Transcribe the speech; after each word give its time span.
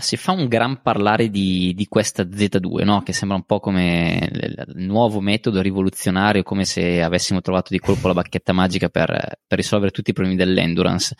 si 0.00 0.16
fa 0.16 0.32
un 0.32 0.48
gran 0.48 0.82
parlare 0.82 1.28
di, 1.28 1.72
di 1.74 1.86
questa 1.86 2.24
Z2, 2.24 2.84
no? 2.84 3.02
che 3.02 3.12
sembra 3.12 3.36
un 3.36 3.44
po' 3.44 3.60
come 3.60 4.28
il 4.30 4.86
nuovo 4.86 5.20
metodo 5.20 5.60
rivoluzionario, 5.60 6.42
come 6.42 6.64
se 6.64 7.02
avessimo 7.02 7.40
trovato 7.40 7.68
di 7.70 7.78
colpo 7.78 8.08
la 8.08 8.14
bacchetta 8.14 8.52
magica 8.52 8.88
per, 8.88 9.08
per 9.46 9.58
risolvere 9.58 9.90
tutti 9.90 10.10
i 10.10 10.12
problemi 10.12 10.36
dell'endurance. 10.36 11.14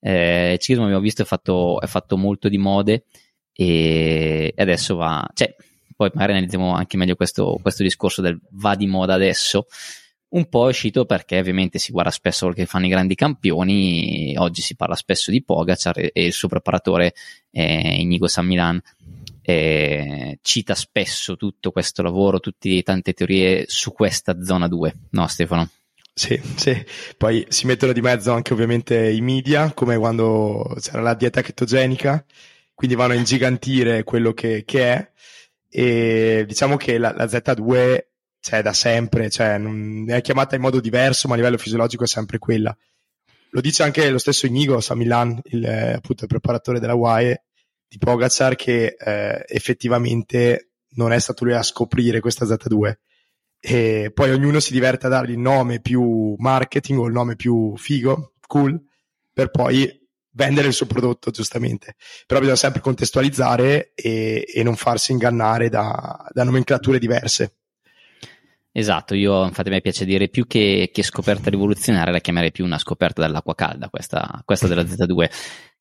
Eh, 0.00 0.52
il 0.52 0.58
ciclismo 0.58 0.84
abbiamo 0.84 1.02
visto 1.02 1.22
è 1.22 1.24
fatto, 1.24 1.80
è 1.80 1.86
fatto 1.86 2.16
molto 2.16 2.48
di 2.48 2.58
mode 2.58 3.04
e 3.52 4.52
adesso 4.56 4.96
va, 4.96 5.26
cioè, 5.32 5.54
poi 5.96 6.10
magari 6.12 6.32
analizziamo 6.32 6.74
anche 6.74 6.96
meglio 6.96 7.14
questo, 7.14 7.58
questo 7.62 7.82
discorso 7.82 8.20
del 8.20 8.38
va 8.50 8.74
di 8.74 8.86
moda 8.86 9.14
adesso 9.14 9.66
un 10.28 10.48
po' 10.48 10.66
è 10.66 10.70
uscito 10.70 11.04
perché 11.04 11.38
ovviamente 11.38 11.78
si 11.78 11.92
guarda 11.92 12.10
spesso 12.10 12.46
quello 12.46 12.54
che 12.54 12.66
fanno 12.66 12.86
i 12.86 12.90
grandi 12.90 13.14
campioni, 13.14 14.34
oggi 14.36 14.62
si 14.62 14.74
parla 14.74 14.96
spesso 14.96 15.30
di 15.30 15.42
Pogacar 15.42 15.98
e, 15.98 16.10
il 16.14 16.32
suo 16.32 16.48
preparatore 16.48 17.14
eh, 17.50 18.00
Inigo 18.00 18.26
San 18.26 18.46
Milan 18.46 18.80
eh, 19.48 20.38
cita 20.42 20.74
spesso 20.74 21.36
tutto 21.36 21.70
questo 21.70 22.02
lavoro, 22.02 22.40
tutte 22.40 22.82
tante 22.82 23.12
teorie 23.12 23.64
su 23.68 23.92
questa 23.92 24.42
zona 24.42 24.66
2, 24.66 24.96
no 25.10 25.28
Stefano? 25.28 25.70
Sì, 26.12 26.40
sì, 26.56 26.84
poi 27.16 27.46
si 27.48 27.66
mettono 27.66 27.92
di 27.92 28.00
mezzo 28.00 28.32
anche 28.32 28.52
ovviamente 28.52 29.08
i 29.10 29.20
media, 29.20 29.72
come 29.72 29.96
quando 29.98 30.74
c'era 30.80 31.00
la 31.00 31.14
dieta 31.14 31.42
chetogenica, 31.42 32.24
quindi 32.74 32.96
vanno 32.96 33.12
a 33.12 33.16
ingigantire 33.16 34.02
quello 34.02 34.32
che, 34.32 34.64
che 34.64 34.92
è. 34.92 35.10
E 35.68 36.44
diciamo 36.46 36.76
che 36.76 36.98
la, 36.98 37.12
la 37.14 37.26
Z2 37.26 38.04
c'è 38.46 38.62
da 38.62 38.72
sempre, 38.72 39.28
cioè, 39.28 39.58
non, 39.58 40.04
è 40.08 40.20
chiamata 40.20 40.54
in 40.54 40.60
modo 40.60 40.78
diverso, 40.78 41.26
ma 41.26 41.34
a 41.34 41.36
livello 41.36 41.58
fisiologico 41.58 42.04
è 42.04 42.06
sempre 42.06 42.38
quella. 42.38 42.76
Lo 43.50 43.60
dice 43.60 43.82
anche 43.82 44.08
lo 44.08 44.18
stesso 44.18 44.46
Inigo 44.46 44.80
Samilan, 44.80 45.40
il, 45.46 45.66
appunto, 45.66 46.22
il 46.22 46.28
preparatore 46.28 46.78
della 46.78 46.94
UAE 46.94 47.42
di 47.88 47.98
Pogacar, 47.98 48.54
che 48.54 48.94
eh, 48.96 49.44
effettivamente 49.48 50.74
non 50.90 51.10
è 51.10 51.18
stato 51.18 51.42
lui 51.44 51.54
a 51.54 51.62
scoprire 51.64 52.20
questa 52.20 52.44
Z2. 52.44 52.94
E 53.58 54.12
poi 54.14 54.30
ognuno 54.30 54.60
si 54.60 54.72
diverte 54.72 55.06
a 55.06 55.08
dargli 55.08 55.32
il 55.32 55.38
nome 55.38 55.80
più 55.80 56.36
marketing 56.38 57.00
o 57.00 57.06
il 57.06 57.12
nome 57.12 57.34
più 57.34 57.76
figo, 57.76 58.34
cool, 58.46 58.80
per 59.32 59.50
poi 59.50 59.90
vendere 60.34 60.68
il 60.68 60.72
suo 60.72 60.86
prodotto, 60.86 61.32
giustamente. 61.32 61.96
Però 62.26 62.38
bisogna 62.38 62.58
sempre 62.58 62.80
contestualizzare 62.80 63.90
e, 63.92 64.44
e 64.46 64.62
non 64.62 64.76
farsi 64.76 65.10
ingannare 65.10 65.68
da, 65.68 66.28
da 66.30 66.44
nomenclature 66.44 67.00
diverse. 67.00 67.56
Esatto, 68.78 69.14
io 69.14 69.42
infatti 69.46 69.70
mi 69.70 69.80
piace 69.80 70.04
dire 70.04 70.28
più 70.28 70.46
che, 70.46 70.90
che, 70.92 71.02
scoperta 71.02 71.48
rivoluzionaria, 71.48 72.12
la 72.12 72.18
chiamerei 72.18 72.52
più 72.52 72.62
una 72.66 72.76
scoperta 72.76 73.22
dell'acqua 73.22 73.54
calda, 73.54 73.88
questa, 73.88 74.42
questa 74.44 74.66
della 74.66 74.82
Z2, 74.82 75.30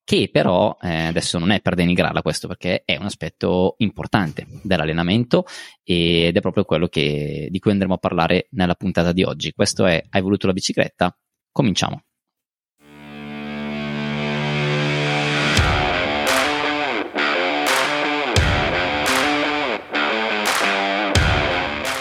che 0.02 0.29
però 0.31 0.77
eh, 0.79 1.07
adesso 1.07 1.37
non 1.37 1.52
è 1.52 1.59
per 1.59 1.75
denigrarla 1.75 2.21
questo 2.21 2.47
perché 2.47 2.83
è 2.85 2.95
un 2.95 3.03
aspetto 3.03 3.75
importante 3.79 4.47
dell'allenamento 4.63 5.43
ed 5.83 6.37
è 6.37 6.39
proprio 6.39 6.63
quello 6.63 6.87
che, 6.87 7.49
di 7.52 7.59
cui 7.59 7.71
andremo 7.71 7.95
a 7.95 7.97
parlare 7.97 8.47
nella 8.52 8.75
puntata 8.75 9.11
di 9.11 9.23
oggi. 9.23 9.52
Questo 9.52 9.85
è 9.85 10.02
Hai 10.09 10.21
voluto 10.21 10.47
la 10.47 10.53
bicicletta? 10.53 11.13
Cominciamo. 11.52 12.02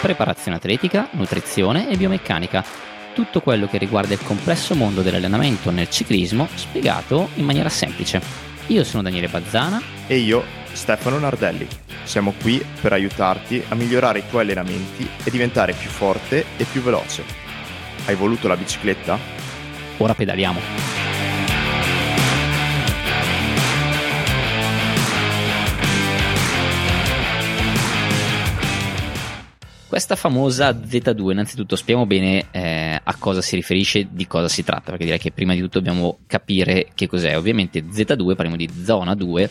Preparazione 0.05 0.57
atletica, 0.57 1.07
nutrizione 1.13 1.89
e 1.89 1.97
biomeccanica. 1.97 2.63
Tutto 3.15 3.41
quello 3.41 3.65
che 3.65 3.79
riguarda 3.79 4.13
il 4.13 4.21
complesso 4.21 4.75
mondo 4.75 5.01
dell'allenamento 5.01 5.71
nel 5.71 5.89
ciclismo 5.89 6.47
spiegato 6.53 7.29
in 7.35 7.45
maniera 7.45 7.69
semplice. 7.69 8.21
Io 8.67 8.83
sono 8.83 9.01
Daniele 9.01 9.29
Bazzana 9.29 9.81
e 10.05 10.17
io 10.17 10.43
Stefano 10.73 11.17
Nardelli. 11.17 11.67
Siamo 12.03 12.35
qui 12.39 12.63
per 12.79 12.93
aiutarti 12.93 13.63
a 13.67 13.73
migliorare 13.73 14.19
i 14.19 14.23
tuoi 14.29 14.43
allenamenti 14.43 15.09
e 15.23 15.31
diventare 15.31 15.73
più 15.73 15.89
forte 15.89 16.45
e 16.55 16.65
più 16.65 16.83
veloce. 16.83 17.23
Hai 18.05 18.13
voluto 18.13 18.47
la 18.47 18.57
bicicletta? 18.57 19.17
Ora 19.97 20.13
pedaliamo. 20.13 20.94
Questa 29.87 30.15
famosa 30.15 30.71
Z2, 30.71 31.31
innanzitutto 31.31 31.75
spieghiamo 31.75 32.07
bene 32.07 32.47
eh, 32.49 32.99
a 33.01 33.15
cosa 33.17 33.41
si 33.41 33.55
riferisce, 33.55 34.07
di 34.09 34.25
cosa 34.25 34.47
si 34.47 34.63
tratta, 34.63 34.89
perché 34.89 35.03
direi 35.03 35.19
che 35.19 35.31
prima 35.31 35.53
di 35.53 35.59
tutto 35.59 35.79
dobbiamo 35.79 36.19
capire 36.25 36.87
che 36.95 37.07
cos'è. 37.07 37.37
Ovviamente 37.37 37.83
Z2, 37.83 38.35
parliamo 38.35 38.55
di 38.55 38.67
zona 38.83 39.13
2, 39.13 39.49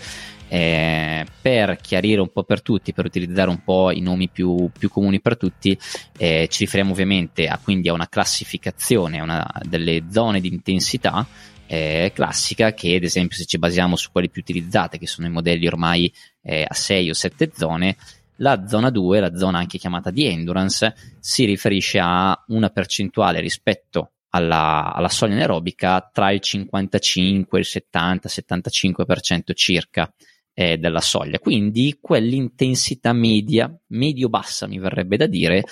eh, 0.48 1.24
per 1.40 1.76
chiarire 1.80 2.20
un 2.20 2.32
po' 2.32 2.42
per 2.42 2.62
tutti, 2.62 2.92
per 2.92 3.04
utilizzare 3.04 3.48
un 3.48 3.62
po' 3.62 3.92
i 3.92 4.00
nomi 4.00 4.28
più, 4.28 4.70
più 4.76 4.90
comuni 4.90 5.20
per 5.20 5.36
tutti, 5.36 5.78
eh, 6.18 6.48
ci 6.50 6.64
riferiamo 6.64 6.92
ovviamente 6.92 7.46
a, 7.46 7.58
quindi 7.62 7.88
a 7.88 7.92
una 7.92 8.08
classificazione 8.08 9.20
una, 9.20 9.48
delle 9.62 10.04
zone 10.10 10.40
di 10.40 10.48
intensità 10.48 11.26
eh, 11.66 12.10
classica 12.14 12.74
che 12.74 12.96
ad 12.96 13.04
esempio 13.04 13.36
se 13.36 13.46
ci 13.46 13.58
basiamo 13.58 13.96
su 13.96 14.10
quelle 14.10 14.28
più 14.28 14.42
utilizzate, 14.42 14.98
che 14.98 15.06
sono 15.06 15.26
i 15.26 15.30
modelli 15.30 15.66
ormai 15.66 16.12
eh, 16.42 16.64
a 16.68 16.74
6 16.74 17.10
o 17.10 17.14
7 17.14 17.52
zone, 17.54 17.96
la 18.36 18.66
zona 18.66 18.90
2, 18.90 19.20
la 19.20 19.36
zona 19.36 19.58
anche 19.58 19.78
chiamata 19.78 20.10
di 20.10 20.26
endurance, 20.26 20.94
si 21.20 21.44
riferisce 21.44 21.98
a 22.00 22.44
una 22.48 22.70
percentuale 22.70 23.40
rispetto 23.40 24.12
alla, 24.30 24.92
alla 24.92 25.08
soglia 25.08 25.34
anaerobica 25.34 26.10
tra 26.12 26.30
il 26.32 26.40
55 26.40 27.58
e 27.58 27.60
il 27.60 27.84
70-75% 27.92 29.52
circa 29.54 30.12
eh, 30.52 30.78
della 30.78 31.00
soglia. 31.00 31.38
Quindi 31.38 31.98
quell'intensità 32.00 33.12
media, 33.12 33.72
medio-bassa 33.88 34.66
mi 34.66 34.78
verrebbe 34.78 35.16
da 35.16 35.26
dire, 35.26 35.64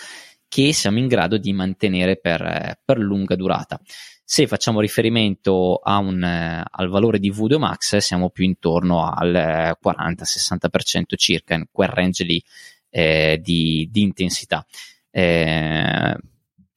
che 0.52 0.74
siamo 0.74 0.98
in 0.98 1.06
grado 1.06 1.38
di 1.38 1.54
mantenere 1.54 2.18
per, 2.18 2.42
eh, 2.42 2.78
per 2.84 2.98
lunga 2.98 3.36
durata. 3.36 3.80
Se 4.22 4.46
facciamo 4.46 4.80
riferimento 4.80 5.80
un, 5.82 6.22
eh, 6.22 6.62
al 6.70 6.88
valore 6.88 7.18
di 7.18 7.30
V2 7.30 7.56
Max, 7.56 7.96
siamo 7.96 8.28
più 8.28 8.44
intorno 8.44 9.02
al 9.10 9.74
40-60% 9.82 11.14
eh, 11.14 11.16
circa, 11.16 11.54
in 11.54 11.64
quel 11.72 11.88
range 11.88 12.24
lì 12.24 12.44
eh, 12.90 13.40
di, 13.42 13.88
di, 13.90 14.02
intensità. 14.02 14.62
Eh, 15.10 16.16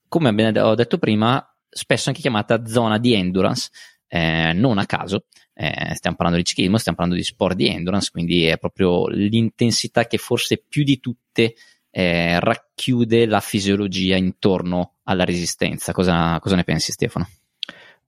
come 0.07 0.59
ho 0.59 0.75
detto 0.75 0.97
prima, 0.97 1.45
spesso 1.67 2.07
anche 2.07 2.21
chiamata 2.21 2.65
zona 2.65 2.97
di 2.97 3.13
endurance, 3.13 3.71
eh, 4.07 4.53
non 4.53 4.77
a 4.77 4.85
caso. 4.85 5.25
Stiamo 5.53 6.15
parlando 6.15 6.37
di 6.37 6.45
ciclismo, 6.45 6.77
stiamo 6.77 6.97
parlando 6.97 7.21
di 7.21 7.27
sport 7.27 7.55
di 7.57 7.67
endurance, 7.67 8.09
quindi 8.09 8.45
è 8.45 8.57
proprio 8.57 9.07
l'intensità 9.07 10.05
che 10.05 10.17
forse 10.17 10.63
più 10.65 10.83
di 10.83 10.99
tutte 11.01 11.55
eh, 11.97 12.41
racchiude 12.41 13.25
la 13.25 13.39
fisiologia 13.39 14.17
intorno 14.17 14.95
alla 15.03 15.23
resistenza. 15.23 15.93
Cosa, 15.93 16.37
cosa 16.41 16.57
ne 16.57 16.65
pensi, 16.65 16.91
Stefano? 16.91 17.29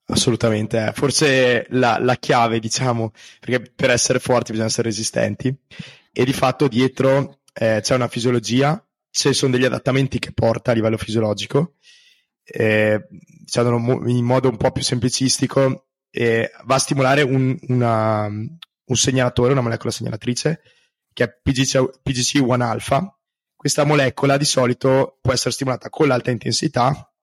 Assolutamente, 0.07 0.91
forse 0.93 1.65
la, 1.69 1.97
la, 1.97 2.15
chiave, 2.15 2.59
diciamo, 2.59 3.13
perché 3.39 3.71
per 3.73 3.91
essere 3.91 4.19
forti 4.19 4.51
bisogna 4.51 4.67
essere 4.67 4.89
resistenti 4.89 5.55
e 6.11 6.25
di 6.25 6.33
fatto 6.33 6.67
dietro 6.67 7.39
eh, 7.53 7.79
c'è 7.81 7.95
una 7.95 8.09
fisiologia, 8.09 8.85
ci 9.09 9.33
sono 9.33 9.53
degli 9.53 9.65
adattamenti 9.65 10.19
che 10.19 10.33
porta 10.33 10.71
a 10.71 10.73
livello 10.73 10.97
fisiologico, 10.97 11.75
eh, 12.43 13.07
diciamo 13.09 14.05
in 14.09 14.25
modo 14.25 14.49
un 14.49 14.57
po' 14.57 14.71
più 14.71 14.83
semplicistico, 14.83 15.87
eh, 16.11 16.51
va 16.65 16.75
a 16.75 16.79
stimolare 16.79 17.21
un, 17.21 17.57
una, 17.67 18.25
un 18.25 18.95
segnalatore, 18.95 19.53
una 19.53 19.61
molecola 19.61 19.91
segnalatrice, 19.91 20.61
che 21.13 21.23
è 21.23 21.39
PGC, 21.41 22.01
PGC1-alfa. 22.03 23.16
Questa 23.67 23.83
molecola 23.83 24.37
di 24.37 24.45
solito 24.45 25.17
può 25.19 25.33
essere 25.33 25.51
stimolata 25.51 25.89
con 25.89 26.07
l'alta 26.07 26.31
intensità, 26.31 27.13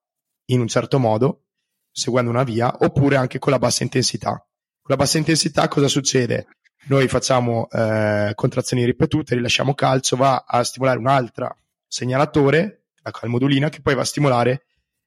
in 0.50 0.60
un 0.60 0.69
certo 0.69 0.99
modo, 0.99 1.44
seguendo 1.91 2.31
una 2.31 2.43
via, 2.43 2.71
oppure 2.81 3.16
anche 3.16 3.38
con 3.38 3.50
la 3.50 3.59
bassa 3.59 3.82
intensità. 3.82 4.32
Con 4.32 4.94
la 4.94 4.97
bassa 4.97 5.16
intensità 5.16 5.69
cosa 5.69 5.88
succede? 5.88 6.49
Noi 6.88 7.09
facciamo 7.09 7.66
eh, 7.71 8.33
contrazioni 8.34 8.84
ripetute, 8.84 9.36
rilasciamo 9.36 9.72
calcio, 9.72 10.16
va 10.16 10.45
a 10.47 10.63
stimolare 10.63 10.98
un 10.98 11.07
altro 11.07 11.57
segnalatore, 11.89 12.89
la 13.03 13.10
calmodulina, 13.10 13.71
che 13.71 13.80
poi 13.80 13.95
va 13.95 14.03
a 14.03 14.04
stimolare 14.04 14.66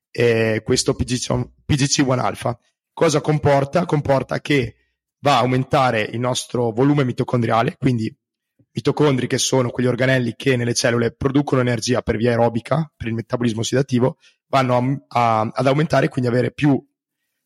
eh, 0.09 0.63
questo 0.65 0.95
PGC, 0.95 1.49
PGC1 1.67 2.17
alfa. 2.17 2.57
Cosa 2.91 3.21
comporta? 3.21 3.85
Comporta 3.85 4.41
che 4.41 4.75
va 5.19 5.35
a 5.35 5.41
aumentare 5.41 6.01
il 6.01 6.19
nostro 6.19 6.71
volume 6.71 7.05
mitocondriale, 7.05 7.75
quindi 7.77 8.11
mitocondri 8.77 9.25
che 9.25 9.39
sono 9.39 9.71
quegli 9.71 9.87
organelli 9.87 10.35
che 10.35 10.55
nelle 10.55 10.75
cellule 10.75 11.11
producono 11.11 11.61
energia 11.61 12.03
per 12.03 12.15
via 12.15 12.29
aerobica, 12.29 12.91
per 12.95 13.07
il 13.07 13.15
metabolismo 13.15 13.61
ossidativo, 13.61 14.17
vanno 14.49 14.77
a, 15.07 15.39
a, 15.39 15.51
ad 15.51 15.65
aumentare 15.65 16.05
e 16.05 16.09
quindi 16.09 16.29
avere 16.29 16.51
più 16.51 16.79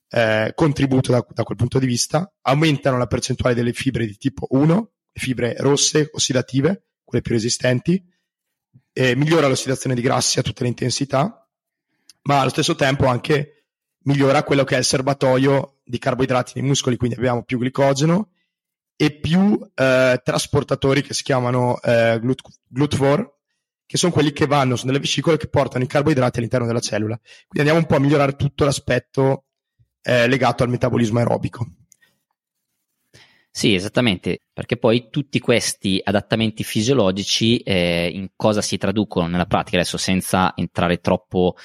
eh, 0.09 0.51
contributo 0.53 1.13
da, 1.13 1.25
da, 1.29 1.43
quel 1.43 1.57
punto 1.57 1.79
di 1.79 1.85
vista, 1.85 2.29
aumentano 2.41 2.97
la 2.97 3.07
percentuale 3.07 3.55
delle 3.55 3.71
fibre 3.71 4.05
di 4.05 4.17
tipo 4.17 4.45
1, 4.49 4.91
le 5.09 5.21
fibre 5.21 5.55
rosse 5.59 6.09
ossidative, 6.11 6.87
quelle 7.01 7.23
più 7.23 7.33
resistenti, 7.33 8.03
eh, 8.91 9.15
migliora 9.15 9.47
l'ossidazione 9.47 9.95
di 9.95 10.01
grassi 10.01 10.37
a 10.37 10.41
tutte 10.41 10.63
le 10.63 10.69
intensità, 10.69 11.49
ma 12.23 12.41
allo 12.41 12.49
stesso 12.49 12.75
tempo 12.75 13.05
anche 13.05 13.67
migliora 14.03 14.43
quello 14.43 14.65
che 14.65 14.75
è 14.75 14.79
il 14.79 14.83
serbatoio 14.83 15.79
di 15.85 15.97
carboidrati 15.97 16.51
nei 16.55 16.67
muscoli, 16.67 16.97
quindi 16.97 17.15
abbiamo 17.15 17.43
più 17.43 17.57
glicogeno 17.57 18.31
e 19.01 19.09
più 19.09 19.59
eh, 19.73 20.21
trasportatori 20.23 21.01
che 21.01 21.15
si 21.15 21.23
chiamano 21.23 21.81
eh, 21.81 22.19
glut- 22.21 22.47
GLUT4, 22.71 23.29
che 23.87 23.97
sono 23.97 24.11
quelli 24.11 24.31
che 24.31 24.45
vanno 24.45 24.75
su 24.75 24.85
delle 24.85 24.99
vescicole 24.99 25.37
che 25.37 25.47
portano 25.47 25.83
i 25.83 25.87
carboidrati 25.87 26.37
all'interno 26.37 26.67
della 26.67 26.81
cellula. 26.81 27.17
Quindi 27.47 27.67
andiamo 27.67 27.79
un 27.79 27.87
po' 27.87 27.95
a 27.95 27.99
migliorare 27.99 28.35
tutto 28.35 28.63
l'aspetto 28.63 29.45
eh, 30.03 30.27
legato 30.27 30.61
al 30.61 30.69
metabolismo 30.69 31.17
aerobico. 31.17 31.65
Sì, 33.49 33.73
esattamente, 33.73 34.41
perché 34.53 34.77
poi 34.77 35.09
tutti 35.09 35.39
questi 35.39 35.99
adattamenti 36.03 36.63
fisiologici 36.63 37.57
eh, 37.57 38.07
in 38.13 38.29
cosa 38.35 38.61
si 38.61 38.77
traducono 38.77 39.25
nella 39.25 39.47
pratica, 39.47 39.77
adesso 39.77 39.97
senza 39.97 40.53
entrare 40.55 40.99
troppo 40.99 41.55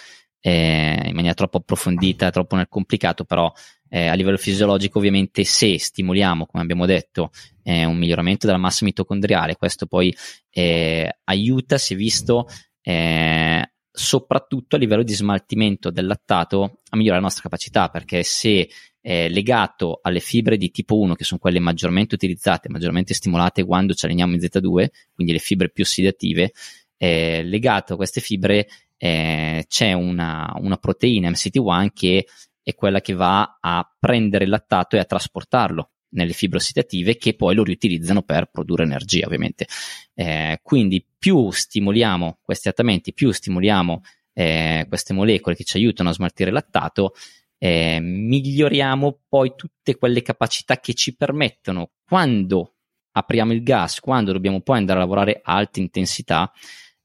eh, 0.40 1.02
in 1.04 1.14
maniera 1.14 1.34
troppo 1.34 1.58
approfondita, 1.58 2.30
troppo 2.30 2.56
nel 2.56 2.68
complicato, 2.68 3.24
però 3.24 3.52
eh, 3.88 4.06
a 4.06 4.14
livello 4.14 4.36
fisiologico 4.36 4.98
ovviamente 4.98 5.44
se 5.44 5.78
stimoliamo, 5.78 6.46
come 6.46 6.62
abbiamo 6.62 6.86
detto, 6.86 7.30
eh, 7.62 7.84
un 7.84 7.96
miglioramento 7.96 8.46
della 8.46 8.58
massa 8.58 8.84
mitocondriale, 8.84 9.56
questo 9.56 9.86
poi 9.86 10.14
eh, 10.50 11.18
aiuta, 11.24 11.78
si 11.78 11.94
è 11.94 11.96
visto, 11.96 12.46
eh, 12.82 13.72
soprattutto 13.90 14.76
a 14.76 14.78
livello 14.78 15.02
di 15.02 15.14
smaltimento 15.14 15.90
del 15.90 16.06
lattato 16.06 16.80
a 16.90 16.96
migliorare 16.96 17.20
la 17.20 17.26
nostra 17.26 17.42
capacità, 17.42 17.88
perché 17.88 18.22
se 18.22 18.68
eh, 19.00 19.28
legato 19.28 20.00
alle 20.02 20.20
fibre 20.20 20.56
di 20.56 20.70
tipo 20.70 20.98
1, 20.98 21.14
che 21.14 21.24
sono 21.24 21.38
quelle 21.38 21.60
maggiormente 21.60 22.14
utilizzate, 22.14 22.68
maggiormente 22.68 23.14
stimolate 23.14 23.64
quando 23.64 23.94
ci 23.94 24.04
alleniamo 24.04 24.34
in 24.34 24.40
Z2, 24.40 24.88
quindi 25.14 25.32
le 25.32 25.38
fibre 25.38 25.70
più 25.70 25.84
ossidative, 25.84 26.52
eh, 26.96 27.42
legato 27.44 27.92
a 27.92 27.96
queste 27.96 28.20
fibre 28.20 28.66
eh, 28.96 29.64
c'è 29.68 29.92
una, 29.92 30.52
una, 30.56 30.76
proteina 30.76 31.30
MCT1 31.30 31.90
che 31.92 32.26
è 32.66 32.74
quella 32.74 33.00
che 33.00 33.12
va 33.12 33.58
a 33.60 33.88
prendere 33.96 34.42
il 34.42 34.50
lattato 34.50 34.96
e 34.96 34.98
a 34.98 35.04
trasportarlo 35.04 35.90
nelle 36.14 36.32
fibre 36.32 36.56
ossidative 36.56 37.16
che 37.16 37.36
poi 37.36 37.54
lo 37.54 37.62
riutilizzano 37.62 38.22
per 38.22 38.46
produrre 38.50 38.82
energia 38.82 39.26
ovviamente. 39.26 39.68
Eh, 40.14 40.58
quindi 40.64 41.06
più 41.16 41.52
stimoliamo 41.52 42.40
questi 42.42 42.66
adattamenti, 42.66 43.12
più 43.12 43.30
stimoliamo 43.30 44.02
eh, 44.32 44.84
queste 44.88 45.12
molecole 45.12 45.54
che 45.54 45.62
ci 45.62 45.76
aiutano 45.76 46.08
a 46.08 46.12
smaltire 46.12 46.48
il 46.48 46.56
lattato, 46.56 47.12
eh, 47.56 48.00
miglioriamo 48.00 49.20
poi 49.28 49.52
tutte 49.54 49.94
quelle 49.94 50.22
capacità 50.22 50.80
che 50.80 50.92
ci 50.94 51.14
permettono 51.14 51.92
quando 52.04 52.74
apriamo 53.12 53.52
il 53.52 53.62
gas, 53.62 54.00
quando 54.00 54.32
dobbiamo 54.32 54.60
poi 54.60 54.78
andare 54.78 54.98
a 54.98 55.02
lavorare 55.02 55.40
a 55.40 55.54
alta 55.54 55.78
intensità, 55.78 56.50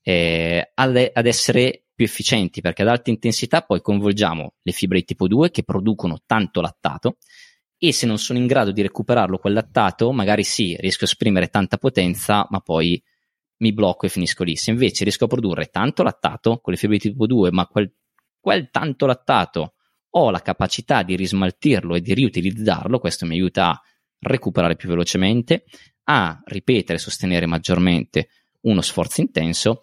eh, 0.01 0.71
ad, 0.73 0.95
essere 1.27 1.83
più 2.01 2.09
efficienti, 2.09 2.61
perché 2.61 2.81
ad 2.81 2.87
alta 2.87 3.11
intensità 3.11 3.61
poi 3.61 3.79
coinvolgiamo 3.79 4.55
le 4.63 4.71
fibre 4.71 4.99
di 4.99 5.05
tipo 5.05 5.27
2 5.27 5.51
che 5.51 5.61
producono 5.61 6.21
tanto 6.25 6.59
lattato 6.59 7.17
e 7.77 7.93
se 7.93 8.07
non 8.07 8.17
sono 8.17 8.39
in 8.39 8.47
grado 8.47 8.71
di 8.71 8.81
recuperarlo 8.81 9.37
quel 9.37 9.53
lattato, 9.53 10.11
magari 10.11 10.43
sì, 10.43 10.75
riesco 10.79 11.03
a 11.03 11.07
esprimere 11.07 11.49
tanta 11.49 11.77
potenza, 11.77 12.47
ma 12.49 12.59
poi 12.59 13.01
mi 13.57 13.71
blocco 13.71 14.07
e 14.07 14.09
finisco 14.09 14.43
lì. 14.43 14.55
Se 14.55 14.71
invece 14.71 15.03
riesco 15.03 15.25
a 15.25 15.27
produrre 15.27 15.67
tanto 15.67 16.01
lattato 16.01 16.59
con 16.59 16.73
le 16.73 16.79
fibre 16.79 16.97
di 16.97 17.09
tipo 17.09 17.27
2, 17.27 17.51
ma 17.51 17.67
quel, 17.67 17.93
quel 18.39 18.69
tanto 18.71 19.05
lattato 19.05 19.75
ho 20.09 20.31
la 20.31 20.41
capacità 20.41 21.03
di 21.03 21.15
rismaltirlo 21.15 21.95
e 21.95 22.01
di 22.01 22.15
riutilizzarlo, 22.15 22.97
questo 22.97 23.27
mi 23.27 23.33
aiuta 23.33 23.69
a 23.69 23.81
recuperare 24.19 24.75
più 24.75 24.89
velocemente, 24.89 25.65
a 26.05 26.41
ripetere 26.45 26.97
e 26.97 27.01
sostenere 27.01 27.45
maggiormente 27.45 28.29
uno 28.61 28.81
sforzo 28.81 29.21
intenso 29.21 29.81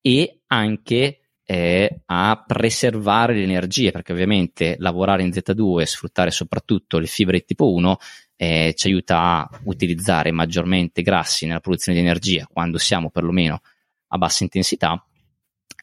e 0.00 0.42
anche 0.48 1.21
a 1.44 2.44
preservare 2.46 3.34
le 3.34 3.42
energie, 3.42 3.90
perché 3.90 4.12
ovviamente 4.12 4.76
lavorare 4.78 5.22
in 5.22 5.30
Z2 5.30 5.80
e 5.80 5.86
sfruttare 5.86 6.30
soprattutto 6.30 6.98
le 6.98 7.06
fibre 7.06 7.38
di 7.38 7.44
tipo 7.44 7.72
1 7.72 7.98
eh, 8.36 8.74
ci 8.76 8.88
aiuta 8.88 9.18
a 9.20 9.50
utilizzare 9.64 10.32
maggiormente 10.32 11.02
grassi 11.02 11.46
nella 11.46 11.60
produzione 11.60 11.98
di 11.98 12.04
energia 12.04 12.48
quando 12.50 12.78
siamo 12.78 13.10
perlomeno 13.10 13.60
a 14.08 14.18
bassa 14.18 14.42
intensità 14.42 15.04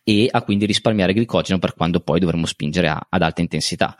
e 0.03 0.27
a 0.29 0.41
quindi 0.41 0.65
risparmiare 0.65 1.13
glicogeno 1.13 1.59
per 1.59 1.73
quando 1.75 1.99
poi 1.99 2.19
dovremo 2.19 2.45
spingere 2.45 2.87
a, 2.87 3.07
ad 3.07 3.21
alta 3.21 3.41
intensità. 3.41 3.95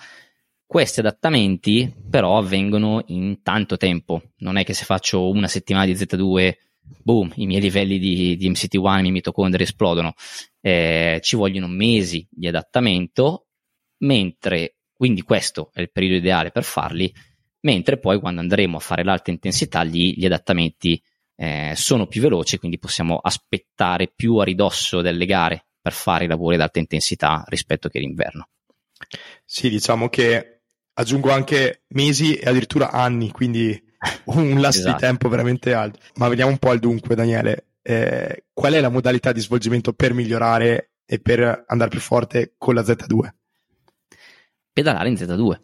Questi 0.65 1.00
adattamenti 1.00 1.94
però 2.09 2.38
avvengono 2.38 3.03
in 3.07 3.41
tanto 3.41 3.77
tempo, 3.77 4.21
non 4.38 4.57
è 4.57 4.63
che 4.63 4.73
se 4.73 4.85
faccio 4.85 5.29
una 5.29 5.47
settimana 5.47 5.85
di 5.85 5.94
Z2, 5.94 6.53
boom, 7.01 7.31
i 7.36 7.45
miei 7.45 7.62
livelli 7.62 8.00
di, 8.00 8.36
di 8.38 8.50
MCT1, 8.50 8.97
i 8.97 9.01
miei 9.01 9.12
mitocondri 9.12 9.63
esplodono, 9.63 10.13
eh, 10.62 11.19
ci 11.21 11.36
vogliono 11.36 11.68
mesi 11.68 12.27
di 12.30 12.47
adattamento, 12.47 13.47
mentre 14.00 14.75
quindi 14.94 15.21
questo 15.21 15.71
è 15.74 15.81
il 15.81 15.91
periodo 15.91 16.15
ideale 16.15 16.51
per 16.51 16.63
farli, 16.63 17.13
mentre 17.62 18.00
poi 18.00 18.19
quando 18.19 18.41
andremo 18.41 18.77
a 18.77 18.81
fare 18.81 19.03
l'alta 19.03 19.31
intensità 19.31 19.83
gli, 19.83 20.13
gli 20.15 20.25
adattamenti 20.25 21.01
eh, 21.36 21.74
sono 21.75 22.06
più 22.07 22.21
veloci, 22.21 22.57
quindi 22.57 22.80
possiamo 22.80 23.18
aspettare 23.18 24.12
più 24.13 24.36
a 24.38 24.44
ridosso 24.44 25.01
delle 25.01 25.25
gare 25.25 25.68
per 25.81 25.94
fare 25.94 26.25
i 26.25 26.27
lavori 26.27 26.56
ad 26.56 26.62
alta 26.62 26.80
intensità 26.80 27.44
rispetto 27.47 27.88
che 27.88 28.00
l'inverno. 28.00 28.50
Sì, 29.45 29.69
diciamo 29.69 30.09
che 30.09 30.63
aggiungo 30.94 31.31
anche 31.31 31.83
mesi 31.89 32.36
e 32.36 32.50
addirittura 32.50 32.91
anni, 32.91 33.31
quindi 33.31 33.81
un 34.25 34.60
lasso 34.60 34.80
esatto. 34.80 34.96
di 34.96 35.01
tempo 35.01 35.30
veramente 35.30 35.74
alto. 35.74 36.00
Ma 36.16 36.28
veniamo 36.28 36.51
un 36.51 36.57
po' 36.57 36.69
al 36.69 36.80
dunque, 36.80 37.16
Daniele. 37.16 37.66
Eh, 37.81 38.46
qual 38.54 38.74
è 38.74 38.81
la 38.81 38.90
modalità 38.90 39.31
di 39.31 39.40
svolgimento 39.40 39.94
per 39.94 40.13
migliorare 40.13 40.92
e 41.06 41.19
per 41.19 41.63
andare 41.68 41.90
più 41.90 42.00
forte 42.00 42.54
con 42.57 42.75
la 42.75 42.81
Z2? 42.81 43.30
Pedalare 44.72 45.10
in 45.10 45.16
Z2. 45.16 45.60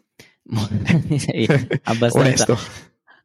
abbastanza, 1.84 2.18
Onesto 2.18 2.58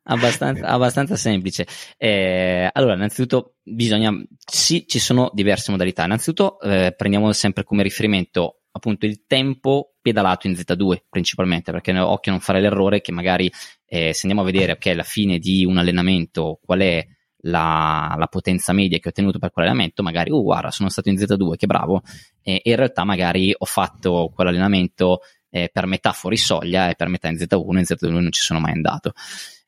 abbastanza, 0.03 0.67
abbastanza 0.67 1.15
semplice. 1.15 1.67
Eh, 1.97 2.69
allora, 2.71 2.95
innanzitutto 2.95 3.55
bisogna, 3.63 4.11
sì, 4.37 4.85
ci 4.87 4.99
sono 4.99 5.29
diverse 5.33 5.71
modalità. 5.71 6.05
Innanzitutto 6.05 6.59
eh, 6.61 6.93
prendiamo 6.95 7.31
sempre 7.33 7.63
come 7.63 7.83
riferimento 7.83 8.60
appunto 8.71 9.05
il 9.05 9.25
tempo 9.27 9.95
pedalato 10.01 10.47
in 10.47 10.53
Z2 10.53 11.03
principalmente, 11.09 11.71
perché 11.71 11.97
occhio 11.97 12.31
a 12.31 12.35
non 12.35 12.43
fare 12.43 12.61
l'errore 12.61 13.01
che 13.01 13.11
magari 13.11 13.51
eh, 13.85 14.13
se 14.13 14.21
andiamo 14.27 14.41
a 14.41 14.51
vedere 14.51 14.73
ok, 14.73 14.85
alla 14.87 15.03
fine 15.03 15.39
di 15.39 15.65
un 15.65 15.77
allenamento 15.77 16.59
qual 16.63 16.79
è 16.79 17.05
la, 17.43 18.15
la, 18.17 18.27
potenza 18.27 18.73
media 18.73 18.97
che 18.99 19.07
ho 19.07 19.09
ottenuto 19.09 19.39
per 19.39 19.51
quell'allenamento, 19.51 20.03
magari, 20.03 20.31
oh 20.31 20.43
guarda, 20.43 20.71
sono 20.71 20.89
stato 20.89 21.09
in 21.09 21.15
Z2, 21.15 21.55
che 21.55 21.65
bravo, 21.65 22.01
e 22.41 22.61
in 22.63 22.75
realtà 22.75 23.03
magari 23.03 23.53
ho 23.57 23.65
fatto 23.65 24.31
quell'allenamento 24.33 25.21
eh, 25.49 25.69
per 25.71 25.85
metà 25.85 26.11
fuori 26.11 26.37
soglia 26.37 26.89
e 26.89 26.95
per 26.95 27.07
metà 27.07 27.27
in 27.27 27.35
Z1, 27.35 27.77
in 27.77 27.83
Z2 27.83 28.09
non 28.09 28.31
ci 28.31 28.41
sono 28.41 28.59
mai 28.59 28.73
andato. 28.73 29.13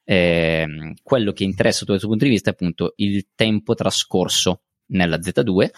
Eh, 0.06 0.94
quello 1.02 1.32
che 1.32 1.44
interessa 1.44 1.86
da 1.86 1.92
questo 1.92 2.08
punto 2.08 2.26
di 2.26 2.32
vista 2.32 2.50
è 2.50 2.54
appunto 2.54 2.94
il 2.98 3.30
tempo 3.36 3.74
trascorso 3.74 4.64
nella 4.88 5.18
Z2, 5.18 5.70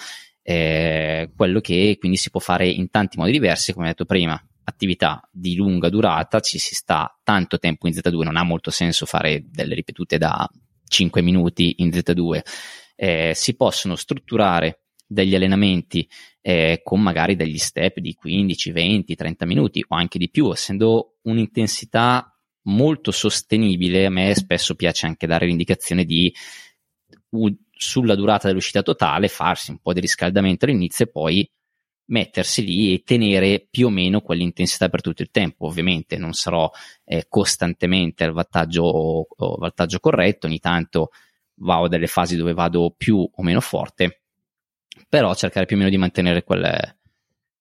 eh, 0.48 1.32
quello 1.36 1.60
che 1.60 1.96
quindi 1.98 2.18
si 2.18 2.30
può 2.30 2.40
fare 2.40 2.68
in 2.68 2.92
tanti 2.92 3.18
modi 3.18 3.32
diversi, 3.32 3.74
come 3.74 3.86
ho 3.86 3.90
detto 3.90 4.06
prima, 4.06 4.40
attività 4.66 5.28
di 5.32 5.56
lunga 5.56 5.90
durata, 5.90 6.40
ci 6.40 6.60
si 6.60 6.76
sta 6.76 7.20
tanto 7.24 7.58
tempo 7.58 7.88
in 7.88 7.94
Z2, 7.94 8.24
non 8.24 8.38
ha 8.38 8.44
molto 8.44 8.70
senso 8.70 9.08
fare 9.08 9.44
delle 9.50 9.74
ripetute 9.74 10.20
da 10.20 10.48
5 10.88 11.22
minuti 11.24 11.76
in 11.78 11.90
Z2, 11.90 12.42
eh, 12.96 13.32
si 13.34 13.56
possono 13.56 13.96
strutturare 13.96 14.82
degli 15.08 15.34
allenamenti 15.34 16.08
eh, 16.42 16.82
con 16.84 17.02
magari 17.02 17.36
degli 17.36 17.58
step 17.58 17.98
di 17.98 18.14
15, 18.14 18.72
20, 18.72 19.16
30 19.16 19.46
minuti 19.48 19.84
o 19.88 19.96
anche 19.96 20.20
di 20.20 20.30
più, 20.30 20.52
essendo 20.52 21.18
un'intensità 21.24 22.40
molto 22.66 23.10
sostenibile, 23.10 24.06
a 24.06 24.12
me 24.12 24.36
spesso 24.36 24.76
piace 24.76 25.08
anche 25.08 25.26
dare 25.26 25.48
l'indicazione 25.48 26.06
di 26.06 26.32
sulla 27.78 28.16
durata 28.16 28.48
dell'uscita 28.48 28.82
totale 28.82 29.28
farsi 29.28 29.72
un 29.72 29.80
po' 29.80 29.92
di 29.92 30.00
riscaldamento 30.00 30.66
all'inizio 30.66 31.06
e 31.06 31.10
poi 31.10 31.50
mettersi 32.08 32.64
lì 32.64 32.94
e 32.94 33.04
tenere 33.04 33.68
più 33.70 33.88
o 33.88 33.90
meno 33.90 34.22
quell'intensità 34.22 34.90
per 34.90 35.02
tutto 35.02 35.22
il 35.22 35.32
tempo. 35.32 35.66
Ovviamente 35.66 36.18
non 36.18 36.34
sarò 36.34 36.70
eh, 37.04 37.26
costantemente 37.28 38.24
al 38.24 38.32
vantaggio, 38.32 39.28
vantaggio 39.36 40.00
corretto, 40.00 40.48
ogni 40.48 40.60
tanto 40.60 41.10
vado 41.56 41.88
delle 41.88 42.08
fasi 42.08 42.36
dove 42.36 42.54
vado 42.54 42.94
più 42.96 43.28
o 43.30 43.44
meno 43.44 43.60
forte, 43.60 44.22
però 45.10 45.34
cercare 45.36 45.66
più 45.66 45.76
o 45.76 45.80
meno 45.80 45.92
di 45.92 45.98
mantenere 45.98 46.44
quel, 46.44 46.98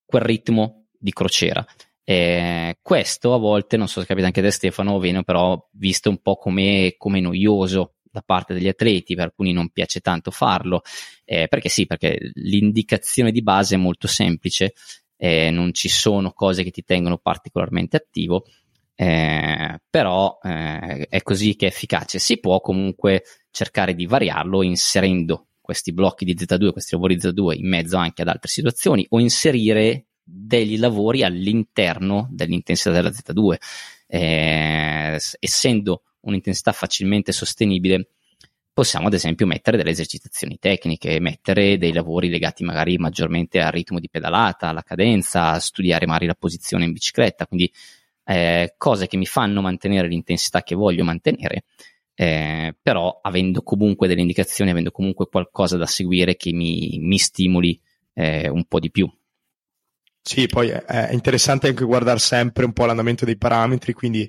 quel 0.04 0.22
ritmo 0.22 0.86
di 0.96 1.12
crociera. 1.12 1.64
Eh, 2.06 2.78
questo 2.82 3.32
a 3.32 3.38
volte, 3.38 3.76
non 3.76 3.88
so 3.88 4.00
se 4.00 4.06
capita 4.06 4.26
anche 4.26 4.42
da 4.42 4.50
Stefano, 4.50 4.98
viene 4.98 5.24
però 5.24 5.68
visto 5.72 6.10
un 6.10 6.20
po' 6.20 6.36
come 6.36 6.94
noioso 6.98 7.93
da 8.14 8.22
parte 8.24 8.54
degli 8.54 8.68
atleti, 8.68 9.16
per 9.16 9.24
alcuni 9.24 9.52
non 9.52 9.70
piace 9.70 9.98
tanto 9.98 10.30
farlo, 10.30 10.82
eh, 11.24 11.48
perché 11.48 11.68
sì, 11.68 11.84
perché 11.84 12.30
l'indicazione 12.34 13.32
di 13.32 13.42
base 13.42 13.74
è 13.74 13.78
molto 13.78 14.06
semplice, 14.06 14.74
eh, 15.16 15.50
non 15.50 15.74
ci 15.74 15.88
sono 15.88 16.30
cose 16.30 16.62
che 16.62 16.70
ti 16.70 16.84
tengono 16.84 17.18
particolarmente 17.18 17.96
attivo, 17.96 18.44
eh, 18.94 19.80
però 19.90 20.38
eh, 20.40 21.08
è 21.08 21.22
così 21.22 21.56
che 21.56 21.66
è 21.66 21.70
efficace. 21.70 22.20
Si 22.20 22.38
può 22.38 22.60
comunque 22.60 23.24
cercare 23.50 23.96
di 23.96 24.06
variarlo 24.06 24.62
inserendo 24.62 25.48
questi 25.60 25.92
blocchi 25.92 26.24
di 26.24 26.36
Z2, 26.36 26.70
questi 26.70 26.94
lavori 26.94 27.16
Z2 27.16 27.58
in 27.58 27.68
mezzo 27.68 27.96
anche 27.96 28.22
ad 28.22 28.28
altre 28.28 28.48
situazioni 28.48 29.04
o 29.08 29.18
inserire 29.18 30.06
degli 30.22 30.78
lavori 30.78 31.24
all'interno 31.24 32.28
dell'intensità 32.30 32.92
della 32.92 33.10
Z2. 33.10 33.56
Eh, 34.06 35.18
essendo 35.40 36.02
un'intensità 36.24 36.72
facilmente 36.72 37.32
sostenibile, 37.32 38.08
possiamo 38.72 39.06
ad 39.06 39.14
esempio 39.14 39.46
mettere 39.46 39.76
delle 39.76 39.90
esercitazioni 39.90 40.58
tecniche, 40.58 41.20
mettere 41.20 41.78
dei 41.78 41.92
lavori 41.92 42.28
legati 42.28 42.64
magari 42.64 42.98
maggiormente 42.98 43.60
al 43.60 43.70
ritmo 43.70 44.00
di 44.00 44.10
pedalata, 44.10 44.68
alla 44.68 44.82
cadenza, 44.82 45.58
studiare 45.60 46.06
magari 46.06 46.26
la 46.26 46.34
posizione 46.34 46.84
in 46.84 46.92
bicicletta, 46.92 47.46
quindi 47.46 47.72
eh, 48.24 48.74
cose 48.76 49.06
che 49.06 49.16
mi 49.16 49.26
fanno 49.26 49.60
mantenere 49.60 50.08
l'intensità 50.08 50.62
che 50.62 50.74
voglio 50.74 51.04
mantenere, 51.04 51.64
eh, 52.14 52.74
però 52.82 53.20
avendo 53.22 53.62
comunque 53.62 54.08
delle 54.08 54.22
indicazioni, 54.22 54.70
avendo 54.70 54.90
comunque 54.90 55.28
qualcosa 55.28 55.76
da 55.76 55.86
seguire 55.86 56.36
che 56.36 56.52
mi, 56.52 56.98
mi 57.00 57.18
stimoli 57.18 57.80
eh, 58.14 58.48
un 58.48 58.64
po' 58.64 58.80
di 58.80 58.90
più. 58.90 59.10
Sì, 60.26 60.46
poi 60.46 60.70
è 60.70 61.10
interessante 61.12 61.68
anche 61.68 61.84
guardare 61.84 62.18
sempre 62.18 62.64
un 62.64 62.72
po' 62.72 62.86
l'andamento 62.86 63.26
dei 63.26 63.36
parametri, 63.36 63.92
quindi 63.92 64.28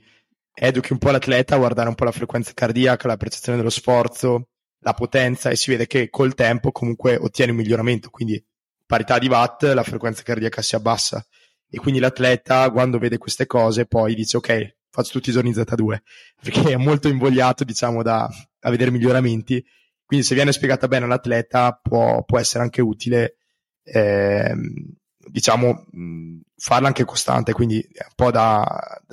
educhi 0.56 0.94
un 0.94 0.98
po' 0.98 1.12
l'atleta 1.12 1.56
a 1.56 1.58
guardare 1.58 1.90
un 1.90 1.96
po' 1.96 2.06
la 2.06 2.12
frequenza 2.12 2.52
cardiaca, 2.54 3.08
la 3.08 3.18
percezione 3.18 3.58
dello 3.58 3.70
sforzo, 3.70 4.48
la 4.80 4.94
potenza 4.94 5.50
e 5.50 5.56
si 5.56 5.70
vede 5.70 5.86
che 5.86 6.10
col 6.10 6.34
tempo 6.34 6.72
comunque 6.72 7.18
ottiene 7.18 7.52
un 7.52 7.58
miglioramento, 7.58 8.10
quindi 8.10 8.44
parità 8.86 9.20
di 9.20 9.28
watt, 9.28 9.64
la 9.64 9.84
frequenza 9.84 10.24
cardiaca 10.24 10.62
si 10.62 10.76
abbassa. 10.76 11.24
E 11.70 11.78
quindi 11.78 12.00
l'atleta 12.00 12.70
quando 12.72 12.98
vede 13.00 13.18
queste 13.18 13.46
cose 13.46 13.86
poi 13.86 14.16
dice 14.16 14.38
ok, 14.38 14.76
faccio 14.90 15.12
tutti 15.12 15.30
i 15.30 15.34
giorni 15.34 15.52
Z2 15.52 15.98
perché 16.42 16.72
è 16.72 16.78
molto 16.78 17.10
invogliato 17.10 17.64
diciamo 17.64 18.02
da, 18.02 18.30
a 18.60 18.70
vedere 18.70 18.92
miglioramenti, 18.92 19.64
quindi 20.06 20.26
se 20.26 20.36
viene 20.36 20.54
spiegata 20.54 20.88
bene 20.88 21.06
all'atleta 21.06 21.78
può, 21.82 22.24
può 22.24 22.40
essere 22.40 22.64
anche 22.64 22.82
utile 22.82 23.38
ehm, 23.84 24.96
diciamo, 25.30 25.86
mh, 25.92 26.40
farla 26.58 26.88
anche 26.88 27.06
costante, 27.06 27.54
quindi 27.54 27.80
è 27.80 28.04
un 28.04 28.14
po' 28.16 28.32
da, 28.32 28.66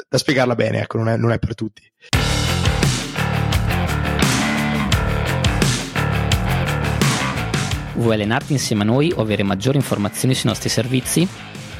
da 0.08 0.18
spiegarla 0.18 0.54
bene, 0.54 0.82
ecco, 0.82 0.98
non 0.98 1.08
è, 1.08 1.16
non 1.16 1.32
è 1.32 1.38
per 1.38 1.54
tutti. 1.54 1.82
Vuoi 7.94 8.14
allenarti 8.14 8.52
insieme 8.52 8.82
a 8.82 8.86
noi 8.86 9.12
o 9.14 9.20
avere 9.20 9.42
maggiori 9.42 9.76
informazioni 9.76 10.34
sui 10.34 10.48
nostri 10.48 10.68
servizi? 10.68 11.28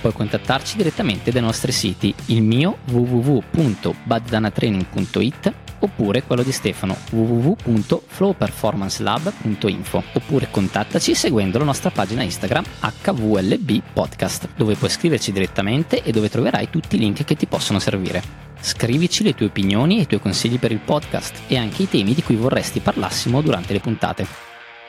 Puoi 0.00 0.12
contattarci 0.12 0.76
direttamente 0.76 1.30
dai 1.30 1.42
nostri 1.42 1.72
siti, 1.72 2.14
il 2.26 2.42
mio 2.42 2.78
www.baddanatraining.it 2.90 5.54
oppure 5.82 6.22
quello 6.22 6.42
di 6.42 6.52
Stefano 6.52 6.96
www.flowperformancelab.info 7.10 10.02
oppure 10.14 10.48
contattaci 10.50 11.14
seguendo 11.14 11.58
la 11.58 11.64
nostra 11.64 11.90
pagina 11.90 12.22
Instagram 12.22 12.64
HVLB 12.80 13.82
Podcast 13.92 14.48
dove 14.56 14.74
puoi 14.74 14.90
scriverci 14.90 15.32
direttamente 15.32 16.02
e 16.02 16.12
dove 16.12 16.28
troverai 16.28 16.70
tutti 16.70 16.96
i 16.96 16.98
link 16.98 17.24
che 17.24 17.36
ti 17.36 17.46
possono 17.46 17.78
servire. 17.78 18.50
Scrivici 18.60 19.22
le 19.24 19.34
tue 19.34 19.46
opinioni 19.46 19.98
e 19.98 20.02
i 20.02 20.06
tuoi 20.06 20.20
consigli 20.20 20.58
per 20.58 20.70
il 20.70 20.78
podcast 20.78 21.42
e 21.48 21.56
anche 21.56 21.82
i 21.82 21.88
temi 21.88 22.14
di 22.14 22.22
cui 22.22 22.36
vorresti 22.36 22.80
parlassimo 22.80 23.40
durante 23.40 23.72
le 23.72 23.80
puntate. 23.80 24.26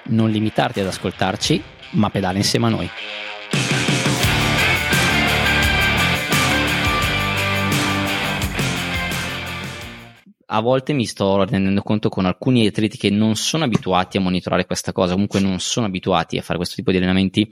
Non 0.05 0.29
limitarti 0.29 0.79
ad 0.79 0.87
ascoltarci, 0.87 1.63
ma 1.91 2.09
pedala 2.09 2.37
insieme 2.37 2.67
a 2.67 2.69
noi. 2.69 2.89
A 10.55 10.59
volte 10.61 10.93
mi 10.93 11.05
sto 11.05 11.43
rendendo 11.43 11.81
conto 11.81 12.09
con 12.09 12.25
alcuni 12.25 12.67
atleti 12.67 12.95
che 12.95 13.09
non 13.09 13.35
sono 13.35 13.63
abituati 13.63 14.17
a 14.17 14.21
monitorare 14.21 14.67
questa 14.67 14.91
cosa, 14.91 15.13
comunque 15.13 15.39
non 15.39 15.59
sono 15.59 15.87
abituati 15.87 16.37
a 16.37 16.43
fare 16.43 16.57
questo 16.57 16.75
tipo 16.75 16.91
di 16.91 16.97
allenamenti, 16.97 17.51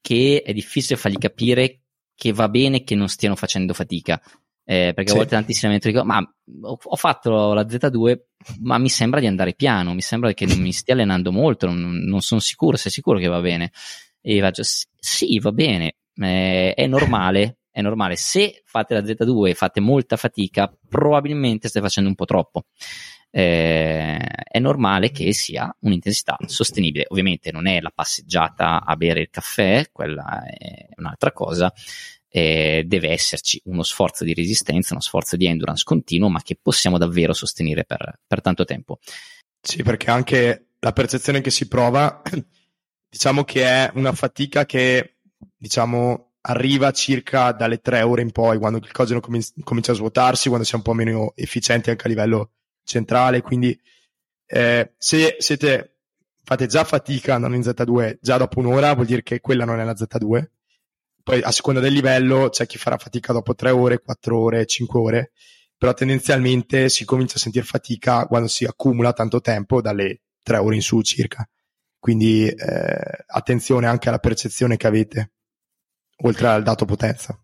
che 0.00 0.42
è 0.44 0.52
difficile 0.52 0.96
fargli 0.96 1.18
capire 1.18 1.80
che 2.14 2.32
va 2.32 2.48
bene 2.48 2.84
che 2.84 2.94
non 2.94 3.08
stiano 3.08 3.34
facendo 3.34 3.74
fatica. 3.74 4.22
Eh, 4.64 4.92
perché 4.94 5.10
sì. 5.10 5.14
a 5.14 5.18
volte 5.18 5.34
tantissimi 5.34 5.74
allenamenti 5.74 5.88
dicono, 5.88 6.04
ma 6.04 6.78
ho 6.88 6.96
fatto 6.96 7.52
la 7.52 7.62
Z2, 7.62 8.18
ma 8.60 8.78
mi 8.78 8.88
sembra 8.88 9.18
di 9.18 9.26
andare 9.26 9.54
piano, 9.54 9.92
mi 9.92 10.00
sembra 10.00 10.32
che 10.32 10.46
non 10.46 10.60
mi 10.60 10.72
stia 10.72 10.94
allenando 10.94 11.32
molto, 11.32 11.66
non, 11.66 12.04
non 12.04 12.20
sono 12.20 12.40
sicuro, 12.40 12.76
sei 12.76 12.92
sicuro 12.92 13.18
che 13.18 13.26
va 13.26 13.40
bene? 13.40 13.72
E 14.20 14.38
faccio, 14.38 14.62
sì, 14.62 15.40
va 15.40 15.50
bene, 15.50 15.96
eh, 16.14 16.72
è 16.74 16.86
normale, 16.86 17.61
è 17.72 17.80
normale. 17.80 18.16
Se 18.16 18.62
fate 18.64 18.94
la 18.94 19.00
Z2 19.00 19.48
e 19.48 19.54
fate 19.54 19.80
molta 19.80 20.16
fatica, 20.16 20.72
probabilmente 20.88 21.68
state 21.68 21.84
facendo 21.84 22.10
un 22.10 22.14
po' 22.14 22.26
troppo. 22.26 22.66
Eh, 23.30 24.18
è 24.18 24.58
normale 24.58 25.10
che 25.10 25.32
sia 25.32 25.74
un'intensità 25.80 26.36
sostenibile. 26.46 27.06
Ovviamente 27.08 27.50
non 27.50 27.66
è 27.66 27.80
la 27.80 27.90
passeggiata 27.92 28.84
a 28.84 28.94
bere 28.94 29.22
il 29.22 29.30
caffè, 29.30 29.88
quella 29.90 30.44
è 30.44 30.88
un'altra 30.96 31.32
cosa. 31.32 31.72
Eh, 32.28 32.84
deve 32.86 33.10
esserci 33.10 33.60
uno 33.64 33.82
sforzo 33.82 34.24
di 34.24 34.34
resistenza, 34.34 34.92
uno 34.92 35.02
sforzo 35.02 35.36
di 35.36 35.46
endurance 35.46 35.84
continuo, 35.84 36.28
ma 36.28 36.42
che 36.42 36.58
possiamo 36.60 36.98
davvero 36.98 37.32
sostenere 37.32 37.84
per, 37.84 38.20
per 38.26 38.42
tanto 38.42 38.64
tempo. 38.64 38.98
Sì, 39.60 39.82
perché 39.82 40.10
anche 40.10 40.66
la 40.78 40.92
percezione 40.92 41.40
che 41.40 41.50
si 41.50 41.68
prova, 41.68 42.20
diciamo 43.08 43.44
che 43.44 43.64
è 43.64 43.90
una 43.94 44.12
fatica 44.12 44.66
che, 44.66 45.16
diciamo, 45.56 46.31
arriva 46.42 46.90
circa 46.90 47.52
dalle 47.52 47.80
tre 47.80 48.02
ore 48.02 48.22
in 48.22 48.32
poi, 48.32 48.58
quando 48.58 48.78
il 48.78 48.84
glicogeno 48.84 49.20
comincia 49.20 49.92
a 49.92 49.94
svuotarsi, 49.94 50.48
quando 50.48 50.66
siamo 50.66 50.82
un 50.84 50.92
po' 50.92 50.98
meno 50.98 51.32
efficienti 51.36 51.90
anche 51.90 52.06
a 52.06 52.08
livello 52.08 52.50
centrale. 52.84 53.42
Quindi, 53.42 53.78
eh, 54.46 54.94
se 54.98 55.36
siete, 55.38 55.98
fate 56.42 56.66
già 56.66 56.84
fatica 56.84 57.34
andando 57.34 57.56
in 57.56 57.62
Z2 57.62 58.18
già 58.20 58.36
dopo 58.38 58.58
un'ora, 58.58 58.94
vuol 58.94 59.06
dire 59.06 59.22
che 59.22 59.40
quella 59.40 59.64
non 59.64 59.80
è 59.80 59.84
la 59.84 59.94
Z2. 59.94 60.44
Poi, 61.22 61.40
a 61.40 61.52
seconda 61.52 61.80
del 61.80 61.92
livello, 61.92 62.48
c'è 62.48 62.66
chi 62.66 62.78
farà 62.78 62.98
fatica 62.98 63.32
dopo 63.32 63.54
tre 63.54 63.70
ore, 63.70 64.00
quattro 64.00 64.40
ore, 64.40 64.66
cinque 64.66 64.98
ore, 64.98 65.32
però 65.76 65.94
tendenzialmente 65.94 66.88
si 66.88 67.04
comincia 67.04 67.36
a 67.36 67.38
sentire 67.38 67.64
fatica 67.64 68.26
quando 68.26 68.48
si 68.48 68.64
accumula 68.64 69.12
tanto 69.12 69.40
tempo 69.40 69.80
dalle 69.80 70.22
tre 70.42 70.56
ore 70.56 70.74
in 70.74 70.82
su 70.82 71.00
circa. 71.02 71.48
Quindi, 72.00 72.48
eh, 72.48 73.24
attenzione 73.28 73.86
anche 73.86 74.08
alla 74.08 74.18
percezione 74.18 74.76
che 74.76 74.88
avete 74.88 75.30
oltre 76.22 76.48
al 76.48 76.62
dato 76.62 76.84
potenza. 76.84 77.38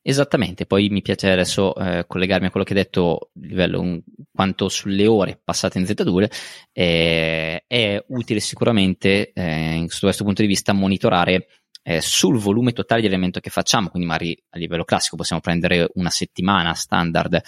Esattamente, 0.00 0.64
poi 0.64 0.88
mi 0.88 1.02
piace 1.02 1.30
adesso 1.30 1.74
eh, 1.74 2.06
collegarmi 2.06 2.46
a 2.46 2.50
quello 2.50 2.64
che 2.64 2.72
hai 2.72 2.82
detto 2.82 3.30
a 3.34 3.46
livello 3.46 3.80
un, 3.80 4.00
quanto 4.32 4.68
sulle 4.68 5.06
ore 5.06 5.40
passate 5.42 5.78
in 5.78 5.84
Z2, 5.84 6.30
eh, 6.72 7.64
è 7.66 8.04
utile 8.08 8.40
sicuramente 8.40 9.32
eh, 9.32 9.84
sotto 9.88 10.06
questo 10.06 10.24
punto 10.24 10.40
di 10.40 10.48
vista 10.48 10.72
monitorare 10.72 11.48
eh, 11.82 12.00
sul 12.00 12.38
volume 12.38 12.72
totale 12.72 13.00
di 13.00 13.06
allenamento 13.06 13.40
che 13.40 13.50
facciamo, 13.50 13.88
quindi 13.88 14.08
magari 14.08 14.42
a 14.50 14.58
livello 14.58 14.84
classico 14.84 15.16
possiamo 15.16 15.42
prendere 15.42 15.90
una 15.94 16.10
settimana 16.10 16.72
standard 16.74 17.40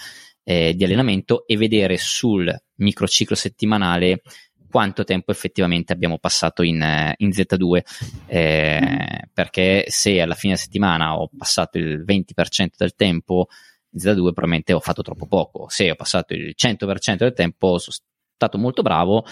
eh, 0.43 0.73
di 0.75 0.83
allenamento 0.83 1.45
e 1.47 1.57
vedere 1.57 1.97
sul 1.97 2.53
microciclo 2.75 3.35
settimanale 3.35 4.21
quanto 4.71 5.03
tempo 5.03 5.31
effettivamente 5.31 5.93
abbiamo 5.93 6.17
passato 6.17 6.63
in, 6.63 6.81
eh, 6.81 7.13
in 7.17 7.29
Z2, 7.29 7.81
eh, 8.25 9.27
perché 9.31 9.85
se 9.87 10.19
alla 10.19 10.33
fine 10.33 10.57
settimana 10.57 11.15
ho 11.15 11.29
passato 11.37 11.77
il 11.77 12.03
20% 12.03 12.77
del 12.77 12.95
tempo 12.95 13.47
in 13.91 13.99
Z2 13.99 14.15
probabilmente 14.15 14.73
ho 14.73 14.79
fatto 14.79 15.03
troppo 15.03 15.27
poco, 15.27 15.67
se 15.69 15.91
ho 15.91 15.95
passato 15.95 16.33
il 16.33 16.55
100% 16.55 17.17
del 17.17 17.33
tempo 17.33 17.77
sono 17.77 17.95
stato 18.33 18.57
molto 18.57 18.81
bravo, 18.81 19.25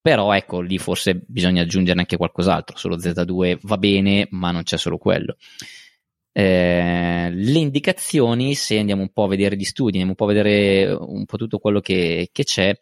però 0.00 0.34
ecco 0.34 0.60
lì 0.60 0.76
forse 0.76 1.22
bisogna 1.26 1.62
aggiungere 1.62 1.98
anche 1.98 2.18
qualcos'altro, 2.18 2.76
solo 2.76 2.96
Z2 2.96 3.60
va 3.62 3.78
bene, 3.78 4.26
ma 4.32 4.50
non 4.50 4.62
c'è 4.62 4.76
solo 4.76 4.98
quello. 4.98 5.36
Eh, 6.36 7.30
le 7.32 7.58
indicazioni, 7.58 8.54
se 8.54 8.76
andiamo 8.78 9.02
un 9.02 9.12
po' 9.12 9.22
a 9.22 9.28
vedere 9.28 9.56
gli 9.56 9.64
studi, 9.64 10.00
andiamo 10.00 10.10
un 10.10 10.16
po' 10.16 10.24
a 10.24 10.34
vedere 10.34 10.92
un 10.92 11.24
po' 11.24 11.36
tutto 11.36 11.58
quello 11.58 11.80
che, 11.80 12.28
che 12.32 12.42
c'è, 12.42 12.76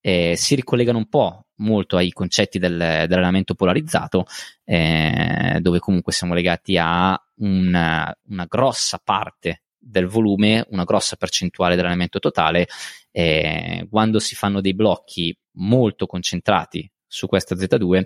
eh, 0.00 0.34
si 0.36 0.54
ricollegano 0.54 0.98
un 0.98 1.08
po' 1.08 1.46
molto 1.56 1.96
ai 1.96 2.10
concetti 2.10 2.58
del, 2.58 2.76
dell'allenamento 2.76 3.54
polarizzato, 3.54 4.24
eh, 4.64 5.58
dove 5.60 5.78
comunque 5.78 6.12
siamo 6.12 6.34
legati 6.34 6.78
a 6.78 7.20
una, 7.36 8.16
una, 8.28 8.46
grossa 8.48 9.00
parte 9.02 9.64
del 9.78 10.06
volume, 10.06 10.66
una 10.70 10.84
grossa 10.84 11.16
percentuale 11.16 11.74
dell'allenamento 11.74 12.18
totale. 12.18 12.66
Eh, 13.10 13.86
quando 13.90 14.18
si 14.20 14.34
fanno 14.34 14.60
dei 14.60 14.74
blocchi 14.74 15.36
molto 15.52 16.06
concentrati 16.06 16.90
su 17.06 17.26
questa 17.26 17.54
Z2, 17.54 18.04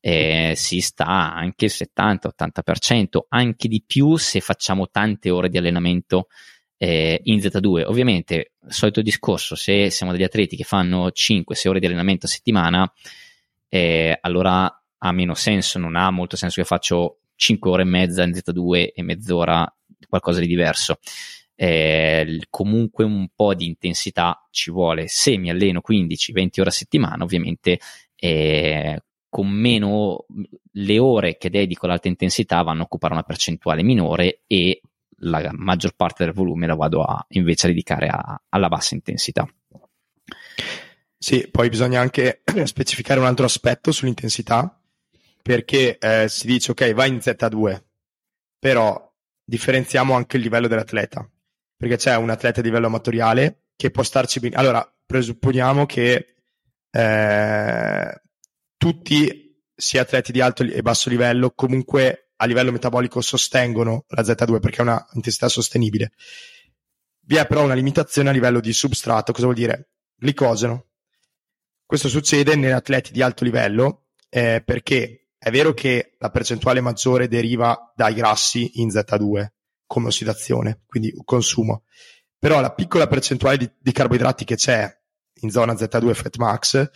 eh, 0.00 0.52
si 0.54 0.80
sta 0.80 1.34
anche 1.34 1.64
il 1.66 1.72
70-80%, 1.74 3.24
anche 3.28 3.68
di 3.68 3.82
più 3.86 4.16
se 4.16 4.40
facciamo 4.40 4.88
tante 4.90 5.30
ore 5.30 5.48
di 5.48 5.56
allenamento 5.56 6.28
eh, 6.84 7.20
in 7.24 7.38
Z2. 7.38 7.84
Ovviamente, 7.86 8.52
solito 8.68 9.00
discorso, 9.00 9.54
se 9.54 9.88
siamo 9.88 10.12
degli 10.12 10.22
atleti 10.22 10.54
che 10.54 10.64
fanno 10.64 11.06
5-6 11.06 11.68
ore 11.68 11.80
di 11.80 11.86
allenamento 11.86 12.26
a 12.26 12.28
settimana, 12.28 12.92
eh, 13.68 14.18
allora 14.20 14.82
ha 14.98 15.12
meno 15.12 15.34
senso, 15.34 15.78
non 15.78 15.96
ha 15.96 16.10
molto 16.10 16.36
senso 16.36 16.60
che 16.60 16.66
faccio 16.66 17.20
5 17.36 17.70
ore 17.70 17.82
e 17.82 17.86
mezza 17.86 18.22
in 18.22 18.32
Z2 18.32 18.90
e 18.94 19.02
mezz'ora 19.02 19.66
qualcosa 20.06 20.40
di 20.40 20.46
diverso. 20.46 20.98
Eh, 21.56 22.40
comunque 22.50 23.04
un 23.04 23.28
po' 23.34 23.54
di 23.54 23.64
intensità 23.64 24.46
ci 24.50 24.70
vuole. 24.70 25.08
Se 25.08 25.38
mi 25.38 25.48
alleno 25.48 25.80
15-20 25.86 26.60
ore 26.60 26.68
a 26.68 26.72
settimana, 26.72 27.24
ovviamente 27.24 27.78
eh, 28.14 29.00
con 29.30 29.48
meno 29.48 30.26
le 30.72 30.98
ore 30.98 31.38
che 31.38 31.48
dedico 31.48 31.86
all'alta 31.86 32.08
intensità 32.08 32.60
vanno 32.62 32.82
a 32.82 32.84
occupare 32.84 33.14
una 33.14 33.22
percentuale 33.22 33.82
minore 33.82 34.42
e 34.46 34.80
la 35.18 35.50
maggior 35.52 35.94
parte 35.94 36.24
del 36.24 36.32
volume 36.32 36.66
la 36.66 36.74
vado 36.74 37.02
a 37.02 37.24
invece 37.30 37.66
a 37.66 37.70
dedicare 37.70 38.08
a, 38.08 38.40
alla 38.48 38.68
bassa 38.68 38.94
intensità. 38.94 39.46
Sì, 41.16 41.48
poi 41.50 41.68
bisogna 41.68 42.00
anche 42.00 42.42
specificare 42.64 43.18
un 43.18 43.26
altro 43.26 43.46
aspetto 43.46 43.92
sull'intensità, 43.92 44.78
perché 45.42 45.98
eh, 45.98 46.28
si 46.28 46.46
dice 46.46 46.72
ok, 46.72 46.92
vai 46.92 47.08
in 47.08 47.16
Z2, 47.16 47.82
però 48.58 49.12
differenziamo 49.42 50.14
anche 50.14 50.36
il 50.36 50.42
livello 50.42 50.68
dell'atleta, 50.68 51.28
perché 51.76 51.96
c'è 51.96 52.16
un 52.16 52.30
atleta 52.30 52.60
di 52.60 52.68
livello 52.68 52.86
amatoriale 52.86 53.68
che 53.76 53.90
può 53.90 54.02
starci 54.02 54.40
bene. 54.40 54.56
Allora, 54.56 54.86
presupponiamo 55.06 55.86
che 55.86 56.34
eh, 56.90 58.22
tutti, 58.76 59.62
sia 59.74 60.02
atleti 60.02 60.32
di 60.32 60.40
alto 60.40 60.62
e 60.62 60.82
basso 60.82 61.08
livello, 61.08 61.50
comunque 61.50 62.23
a 62.36 62.46
livello 62.46 62.72
metabolico 62.72 63.20
sostengono 63.20 64.04
la 64.08 64.22
Z2 64.22 64.60
perché 64.60 64.78
è 64.78 64.82
una 64.82 65.06
intensità 65.12 65.48
sostenibile. 65.48 66.12
Vi 67.20 67.36
è 67.36 67.46
però 67.46 67.64
una 67.64 67.74
limitazione 67.74 68.28
a 68.28 68.32
livello 68.32 68.60
di 68.60 68.72
substrato, 68.72 69.32
cosa 69.32 69.44
vuol 69.44 69.56
dire? 69.56 69.90
Glicoseno. 70.16 70.86
Questo 71.86 72.08
succede 72.08 72.56
negli 72.56 72.72
atleti 72.72 73.12
di 73.12 73.22
alto 73.22 73.44
livello 73.44 74.06
eh, 74.28 74.62
perché 74.64 75.28
è 75.38 75.50
vero 75.50 75.74
che 75.74 76.14
la 76.18 76.30
percentuale 76.30 76.80
maggiore 76.80 77.28
deriva 77.28 77.92
dai 77.94 78.14
grassi 78.14 78.80
in 78.80 78.88
Z2 78.88 79.46
come 79.86 80.08
ossidazione, 80.08 80.82
quindi 80.86 81.12
consumo, 81.24 81.84
però 82.38 82.60
la 82.60 82.72
piccola 82.72 83.06
percentuale 83.06 83.58
di, 83.58 83.70
di 83.78 83.92
carboidrati 83.92 84.44
che 84.44 84.56
c'è 84.56 84.90
in 85.40 85.50
zona 85.50 85.74
Z2 85.74 86.14
Fat 86.14 86.36
Max 86.36 86.90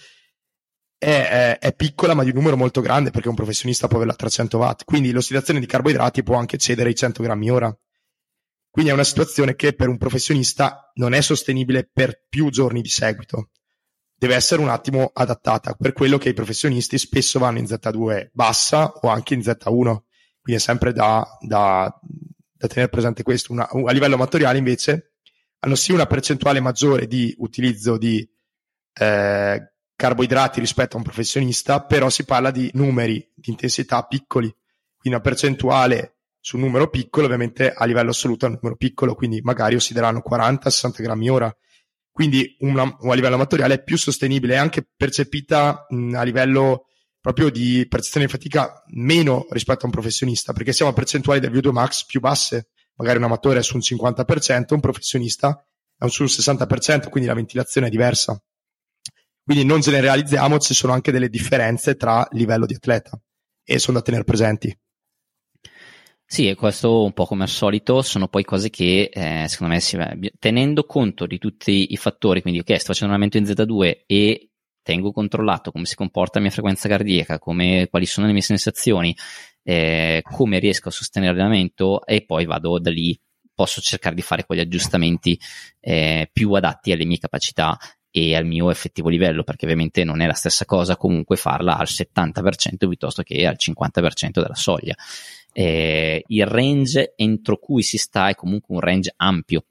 è, 0.98 1.58
è, 1.60 1.74
piccola 1.74 2.14
ma 2.14 2.24
di 2.24 2.30
un 2.30 2.36
numero 2.36 2.56
molto 2.56 2.80
grande 2.80 3.10
perché 3.10 3.28
un 3.28 3.36
professionista 3.36 3.86
può 3.86 3.96
averla 3.96 4.14
a 4.14 4.16
300 4.16 4.58
watt, 4.58 4.84
quindi 4.84 5.12
l'ossidazione 5.12 5.60
di 5.60 5.66
carboidrati 5.66 6.22
può 6.22 6.36
anche 6.36 6.58
cedere 6.58 6.88
ai 6.88 6.94
100 6.94 7.22
grammi 7.22 7.50
ora. 7.50 7.78
Quindi 8.70 8.90
è 8.90 8.94
una 8.94 9.04
situazione 9.04 9.54
che 9.54 9.72
per 9.72 9.88
un 9.88 9.96
professionista 9.96 10.90
non 10.94 11.14
è 11.14 11.20
sostenibile 11.20 11.88
per 11.90 12.24
più 12.28 12.50
giorni 12.50 12.82
di 12.82 12.88
seguito 12.88 13.50
deve 14.18 14.34
essere 14.34 14.60
un 14.60 14.68
attimo 14.68 15.10
adattata, 15.14 15.74
per 15.74 15.92
quello 15.92 16.18
che 16.18 16.30
i 16.30 16.34
professionisti 16.34 16.98
spesso 16.98 17.38
vanno 17.38 17.58
in 17.58 17.64
Z2 17.64 18.30
bassa 18.32 18.90
o 18.90 19.08
anche 19.08 19.34
in 19.34 19.40
Z1, 19.40 19.98
quindi 20.40 20.54
è 20.54 20.58
sempre 20.58 20.92
da, 20.92 21.24
da, 21.40 21.88
da 22.52 22.66
tenere 22.66 22.88
presente 22.90 23.22
questo. 23.22 23.52
Una, 23.52 23.68
a 23.68 23.92
livello 23.92 24.16
amatoriale 24.16 24.58
invece 24.58 25.12
hanno 25.60 25.76
sì 25.76 25.92
una 25.92 26.06
percentuale 26.06 26.58
maggiore 26.58 27.06
di 27.06 27.32
utilizzo 27.38 27.96
di 27.96 28.28
eh, 28.94 29.72
carboidrati 29.98 30.60
rispetto 30.60 30.94
a 30.94 30.98
un 30.98 31.02
professionista, 31.02 31.82
però 31.82 32.08
si 32.08 32.24
parla 32.24 32.52
di 32.52 32.70
numeri 32.74 33.32
di 33.34 33.50
intensità 33.50 34.04
piccoli, 34.04 34.46
quindi 34.46 35.18
una 35.18 35.20
percentuale 35.20 36.18
su 36.38 36.54
un 36.54 36.62
numero 36.62 36.88
piccolo, 36.88 37.26
ovviamente 37.26 37.72
a 37.72 37.84
livello 37.84 38.10
assoluto 38.10 38.46
è 38.46 38.48
un 38.48 38.58
numero 38.60 38.76
piccolo, 38.76 39.16
quindi 39.16 39.40
magari 39.42 39.74
ossideranno 39.74 40.22
40-60 40.24 41.02
grammi 41.02 41.28
ora. 41.28 41.56
Quindi 42.12 42.56
una, 42.60 42.82
a 42.82 43.14
livello 43.14 43.34
amatoriale 43.34 43.74
è 43.74 43.82
più 43.82 43.98
sostenibile 43.98 44.54
e 44.54 44.58
anche 44.58 44.88
percepita 44.96 45.86
mh, 45.88 46.14
a 46.14 46.22
livello 46.22 46.86
proprio 47.20 47.50
di 47.50 47.84
percezione 47.88 48.26
di 48.26 48.32
fatica 48.32 48.84
meno 48.92 49.48
rispetto 49.50 49.82
a 49.82 49.86
un 49.86 49.92
professionista, 49.92 50.52
perché 50.52 50.72
siamo 50.72 50.92
a 50.92 50.94
percentuali 50.94 51.40
del 51.40 51.50
VO2 51.50 51.70
max 51.72 52.04
più 52.04 52.20
basse, 52.20 52.68
magari 52.94 53.18
un 53.18 53.24
amatore 53.24 53.58
è 53.58 53.62
su 53.64 53.74
un 53.74 53.82
50%, 53.82 54.74
un 54.74 54.80
professionista 54.80 55.60
è 55.98 56.08
su 56.08 56.22
un 56.22 56.28
60%, 56.28 57.08
quindi 57.08 57.28
la 57.28 57.34
ventilazione 57.34 57.88
è 57.88 57.90
diversa. 57.90 58.40
Quindi 59.48 59.64
non 59.64 59.80
generalizziamo, 59.80 60.58
ci 60.58 60.74
sono 60.74 60.92
anche 60.92 61.10
delle 61.10 61.30
differenze 61.30 61.96
tra 61.96 62.28
livello 62.32 62.66
di 62.66 62.74
atleta 62.74 63.18
e 63.64 63.78
sono 63.78 63.96
da 63.96 64.04
tenere 64.04 64.22
presenti. 64.22 64.78
Sì, 66.22 66.48
e 66.48 66.54
questo 66.54 67.02
un 67.02 67.14
po' 67.14 67.24
come 67.24 67.44
al 67.44 67.48
solito 67.48 68.02
sono 68.02 68.28
poi 68.28 68.44
cose 68.44 68.68
che 68.68 69.08
eh, 69.10 69.48
secondo 69.48 69.72
me 69.72 69.80
si, 69.80 69.96
tenendo 70.38 70.84
conto 70.84 71.24
di 71.24 71.38
tutti 71.38 71.94
i 71.94 71.96
fattori, 71.96 72.42
quindi 72.42 72.60
ok, 72.60 72.78
sto 72.78 72.92
facendo 72.92 73.14
un 73.14 73.22
allenamento 73.22 73.38
in 73.38 73.44
Z2 73.44 74.02
e 74.04 74.50
tengo 74.82 75.12
controllato 75.12 75.72
come 75.72 75.86
si 75.86 75.94
comporta 75.94 76.32
la 76.34 76.44
mia 76.44 76.52
frequenza 76.52 76.86
cardiaca, 76.86 77.38
come, 77.38 77.86
quali 77.88 78.04
sono 78.04 78.26
le 78.26 78.34
mie 78.34 78.42
sensazioni, 78.42 79.16
eh, 79.62 80.20
come 80.30 80.58
riesco 80.58 80.88
a 80.88 80.92
sostenere 80.92 81.32
l'allenamento 81.32 82.04
e 82.04 82.22
poi 82.22 82.44
vado 82.44 82.78
da 82.78 82.90
lì, 82.90 83.18
posso 83.54 83.80
cercare 83.80 84.14
di 84.14 84.20
fare 84.20 84.44
quegli 84.44 84.60
aggiustamenti 84.60 85.40
eh, 85.80 86.28
più 86.30 86.52
adatti 86.52 86.92
alle 86.92 87.06
mie 87.06 87.16
capacità 87.16 87.78
e 88.18 88.34
al 88.34 88.46
mio 88.46 88.70
effettivo 88.70 89.08
livello, 89.08 89.44
perché 89.44 89.64
ovviamente 89.64 90.04
non 90.04 90.20
è 90.20 90.26
la 90.26 90.32
stessa 90.32 90.64
cosa 90.64 90.96
comunque 90.96 91.36
farla 91.36 91.76
al 91.76 91.86
70% 91.88 92.76
piuttosto 92.76 93.22
che 93.22 93.46
al 93.46 93.56
50% 93.58 94.40
della 94.40 94.54
soglia 94.54 94.94
eh, 95.52 96.22
il 96.26 96.46
range 96.46 97.14
entro 97.16 97.58
cui 97.58 97.82
si 97.82 97.96
sta 97.96 98.28
è 98.28 98.34
comunque 98.34 98.74
un 98.74 98.80
range 98.80 99.12
ampio, 99.16 99.64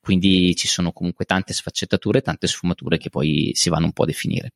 quindi 0.00 0.54
ci 0.54 0.68
sono 0.68 0.92
comunque 0.92 1.24
tante 1.24 1.52
sfaccettature, 1.52 2.22
tante 2.22 2.46
sfumature 2.46 2.98
che 2.98 3.10
poi 3.10 3.52
si 3.54 3.68
vanno 3.68 3.86
un 3.86 3.92
po' 3.92 4.04
a 4.04 4.06
definire. 4.06 4.52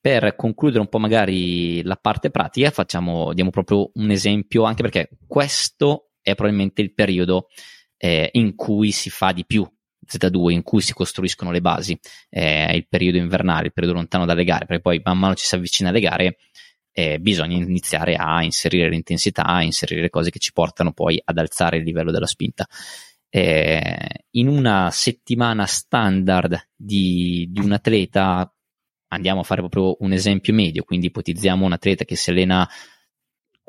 Per 0.00 0.36
concludere 0.36 0.80
un 0.80 0.88
po' 0.88 0.98
magari 0.98 1.82
la 1.82 1.96
parte 1.96 2.30
pratica, 2.30 2.70
facciamo, 2.70 3.32
diamo 3.32 3.50
proprio 3.50 3.90
un 3.94 4.10
esempio, 4.10 4.64
anche 4.64 4.82
perché 4.82 5.10
questo 5.26 6.10
è 6.20 6.34
probabilmente 6.34 6.80
il 6.80 6.92
periodo 6.92 7.48
eh, 7.96 8.28
in 8.32 8.54
cui 8.54 8.92
si 8.92 9.10
fa 9.10 9.32
di 9.32 9.44
più 9.44 9.66
Z2 10.06 10.50
in 10.50 10.62
cui 10.62 10.80
si 10.80 10.92
costruiscono 10.92 11.50
le 11.50 11.60
basi, 11.60 11.98
eh, 12.30 12.74
il 12.74 12.86
periodo 12.88 13.18
invernale, 13.18 13.66
il 13.66 13.72
periodo 13.72 13.96
lontano 13.96 14.24
dalle 14.24 14.44
gare, 14.44 14.66
perché 14.66 14.82
poi 14.82 15.00
man 15.04 15.18
mano 15.18 15.34
ci 15.34 15.44
si 15.44 15.54
avvicina 15.54 15.90
alle 15.90 16.00
gare, 16.00 16.36
eh, 16.92 17.18
bisogna 17.18 17.56
iniziare 17.56 18.14
a 18.14 18.42
inserire 18.42 18.88
l'intensità, 18.88 19.44
a 19.44 19.62
inserire 19.62 20.00
le 20.00 20.08
cose 20.10 20.30
che 20.30 20.38
ci 20.38 20.52
portano 20.52 20.92
poi 20.92 21.20
ad 21.22 21.36
alzare 21.36 21.76
il 21.76 21.84
livello 21.84 22.10
della 22.10 22.26
spinta. 22.26 22.66
Eh, 23.28 24.24
in 24.30 24.48
una 24.48 24.90
settimana 24.90 25.66
standard 25.66 26.70
di, 26.74 27.46
di 27.50 27.60
un 27.60 27.72
atleta, 27.72 28.50
andiamo 29.08 29.40
a 29.40 29.42
fare 29.42 29.60
proprio 29.60 29.96
un 30.00 30.12
esempio 30.12 30.54
medio, 30.54 30.84
quindi 30.84 31.06
ipotizziamo 31.06 31.66
un 31.66 31.72
atleta 31.72 32.04
che 32.04 32.16
si 32.16 32.30
allena 32.30 32.66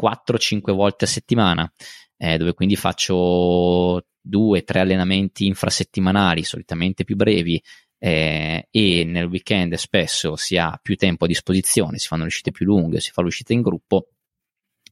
4-5 0.01 0.71
volte 0.73 1.05
a 1.05 1.07
settimana, 1.07 1.69
eh, 2.15 2.37
dove 2.37 2.53
quindi 2.53 2.75
faccio 2.75 4.06
due, 4.27 4.63
tre 4.63 4.79
allenamenti 4.79 5.45
infrasettimanali, 5.45 6.43
solitamente 6.43 7.03
più 7.03 7.15
brevi, 7.15 7.61
eh, 7.99 8.67
e 8.69 9.03
nel 9.05 9.25
weekend 9.25 9.73
spesso 9.75 10.35
si 10.35 10.57
ha 10.57 10.79
più 10.81 10.95
tempo 10.95 11.25
a 11.25 11.27
disposizione, 11.27 11.97
si 11.97 12.07
fanno 12.07 12.21
le 12.23 12.27
uscite 12.27 12.51
più 12.51 12.65
lunghe, 12.65 12.99
si 12.99 13.11
fa 13.11 13.21
l'uscita 13.21 13.53
in 13.53 13.61
gruppo. 13.61 14.09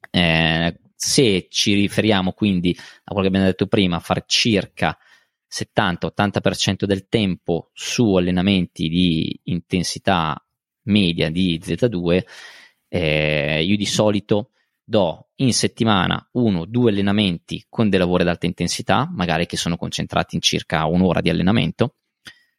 Eh, 0.10 0.80
se 0.96 1.48
ci 1.50 1.74
riferiamo 1.74 2.32
quindi 2.32 2.76
a 2.78 3.12
quello 3.12 3.22
che 3.22 3.28
abbiamo 3.28 3.46
detto 3.46 3.68
prima, 3.68 4.00
far 4.00 4.24
circa 4.26 4.98
70-80% 5.48 6.86
del 6.86 7.08
tempo 7.08 7.70
su 7.74 8.16
allenamenti 8.16 8.88
di 8.88 9.40
intensità 9.44 10.36
media 10.84 11.30
di 11.30 11.60
Z2, 11.64 12.24
eh, 12.88 13.64
io 13.64 13.76
di 13.76 13.86
solito 13.86 14.52
do 14.86 15.30
in 15.36 15.52
settimana 15.52 16.30
uno 16.34 16.62
o 16.62 16.66
due 16.66 16.92
allenamenti 16.92 17.66
con 17.68 17.90
dei 17.90 18.00
lavori 18.00 18.22
ad 18.22 18.30
alta 18.30 18.46
intensità, 18.46 19.10
magari 19.12 19.48
che 19.48 19.58
sono 19.58 19.76
concentrati 19.76 20.36
in 20.36 20.42
circa 20.42 20.86
un'ora 20.86 21.22
di 21.22 21.30
allenamento, 21.30 21.96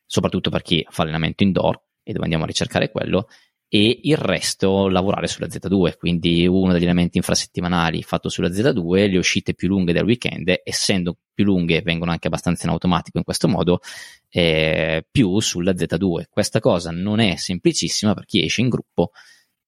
soprattutto 0.05 0.51
per 0.51 0.63
chi 0.63 0.85
fa 0.91 1.03
allenamento 1.03 1.45
indoor 1.45 1.81
e 2.03 2.13
dove 2.13 2.25
andiamo 2.25 2.45
a 2.45 2.49
ricercare 2.49 2.91
quello, 2.91 3.29
e 3.69 4.01
il 4.05 4.17
resto 4.17 4.89
lavorare 4.89 5.27
sulla 5.27 5.49
Z2, 5.49 5.97
quindi 5.99 6.47
uno 6.47 6.73
degli 6.73 6.85
elementi 6.85 7.17
infrasettimanali 7.17 8.03
fatto 8.03 8.29
sulla 8.29 8.49
Z2, 8.49 9.11
le 9.11 9.19
uscite 9.19 9.55
più 9.55 9.69
lunghe 9.69 9.93
del 9.93 10.05
weekend, 10.05 10.61
essendo 10.63 11.19
più 11.35 11.45
lunghe 11.45 11.83
vengono 11.83 12.13
anche 12.13 12.29
abbastanza 12.29 12.67
in 12.67 12.73
automatico 12.73 13.19
in 13.19 13.25
questo 13.25 13.49
modo, 13.49 13.81
eh, 14.29 15.05
più 15.11 15.41
sulla 15.41 15.73
Z2. 15.73 16.25
Questa 16.31 16.61
cosa 16.61 16.91
non 16.93 17.19
è 17.19 17.37
semplicissima 17.37 18.15
per 18.15 18.25
chi 18.25 18.45
esce 18.45 18.61
in 18.61 18.69
gruppo 18.69 19.11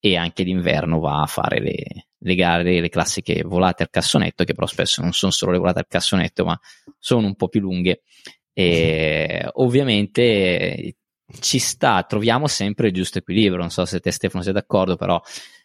e 0.00 0.16
anche 0.16 0.44
d'inverno 0.44 1.00
va 1.00 1.22
a 1.22 1.26
fare 1.26 1.60
le, 1.60 2.08
le 2.16 2.34
gare, 2.34 2.80
le 2.80 2.88
classiche 2.88 3.42
volate 3.42 3.82
al 3.82 3.90
cassonetto, 3.90 4.44
che 4.44 4.54
però 4.54 4.66
spesso 4.66 5.02
non 5.02 5.12
sono 5.12 5.32
solo 5.32 5.52
le 5.52 5.58
volate 5.58 5.80
al 5.80 5.86
cassonetto, 5.88 6.44
ma 6.44 6.58
sono 6.98 7.26
un 7.26 7.34
po' 7.34 7.48
più 7.48 7.60
lunghe 7.60 8.02
e 8.52 9.48
ovviamente 9.54 10.96
ci 11.40 11.58
sta, 11.58 12.02
troviamo 12.04 12.46
sempre 12.46 12.88
il 12.88 12.94
giusto 12.94 13.18
equilibrio. 13.18 13.60
Non 13.60 13.70
so 13.70 13.84
se 13.84 14.00
te, 14.00 14.10
Stefano, 14.10 14.42
sei 14.42 14.52
d'accordo, 14.52 14.96
però 14.96 15.20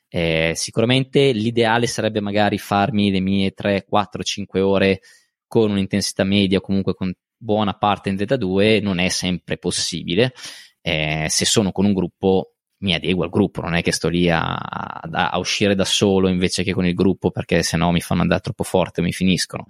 eh, 0.09 0.53
sicuramente 0.55 1.31
l'ideale 1.31 1.87
sarebbe 1.87 2.19
magari 2.19 2.57
farmi 2.57 3.09
le 3.09 3.19
mie 3.19 3.51
3, 3.51 3.85
4, 3.85 4.23
5 4.23 4.61
ore 4.61 4.99
con 5.47 5.71
un'intensità 5.71 6.23
media 6.23 6.59
o 6.59 6.61
comunque 6.61 6.93
con 6.93 7.11
buona 7.35 7.73
parte 7.73 8.09
in 8.09 8.15
Z2. 8.15 8.81
Non 8.81 8.99
è 8.99 9.09
sempre 9.09 9.57
possibile. 9.57 10.33
Eh, 10.81 11.27
se 11.29 11.45
sono 11.45 11.71
con 11.71 11.85
un 11.85 11.93
gruppo, 11.93 12.52
mi 12.83 12.93
adeguo 12.93 13.23
al 13.23 13.29
gruppo, 13.29 13.61
non 13.61 13.73
è 13.73 13.81
che 13.81 13.91
sto 13.91 14.07
lì 14.07 14.29
a, 14.29 14.55
a, 14.55 15.29
a 15.29 15.37
uscire 15.37 15.75
da 15.75 15.85
solo 15.85 16.27
invece 16.27 16.63
che 16.63 16.73
con 16.73 16.85
il 16.85 16.93
gruppo 16.93 17.31
perché 17.31 17.63
se 17.63 17.77
no 17.77 17.91
mi 17.91 18.01
fanno 18.01 18.21
andare 18.21 18.41
troppo 18.41 18.63
forte 18.63 19.01
e 19.01 19.03
mi 19.03 19.11
finiscono 19.11 19.65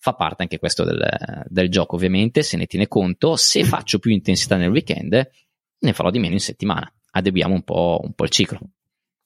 fa 0.00 0.14
parte 0.14 0.42
anche 0.42 0.58
questo 0.58 0.82
del, 0.82 1.44
del, 1.46 1.68
gioco, 1.68 1.94
ovviamente, 1.94 2.42
se 2.42 2.56
ne 2.56 2.66
tiene 2.66 2.88
conto. 2.88 3.36
Se 3.36 3.62
faccio 3.64 3.98
più 3.98 4.10
intensità 4.10 4.56
nel 4.56 4.70
weekend, 4.70 5.30
ne 5.78 5.92
farò 5.92 6.10
di 6.10 6.18
meno 6.18 6.34
in 6.34 6.40
settimana. 6.40 6.90
Adeguiamo 7.12 7.54
un 7.54 7.62
po', 7.62 8.00
un 8.02 8.12
po' 8.14 8.24
il 8.24 8.30
ciclo. 8.30 8.58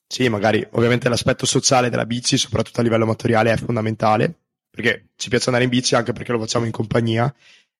Sì, 0.07 0.29
magari 0.29 0.65
ovviamente 0.71 1.09
l'aspetto 1.09 1.45
sociale 1.45 1.89
della 1.89 2.05
bici, 2.05 2.37
soprattutto 2.37 2.81
a 2.81 2.83
livello 2.83 3.05
amatoriale, 3.05 3.51
è 3.51 3.57
fondamentale, 3.57 4.33
perché 4.69 5.11
ci 5.15 5.29
piace 5.29 5.45
andare 5.45 5.63
in 5.63 5.71
bici 5.71 5.95
anche 5.95 6.13
perché 6.13 6.31
lo 6.31 6.39
facciamo 6.39 6.65
in 6.65 6.71
compagnia, 6.71 7.33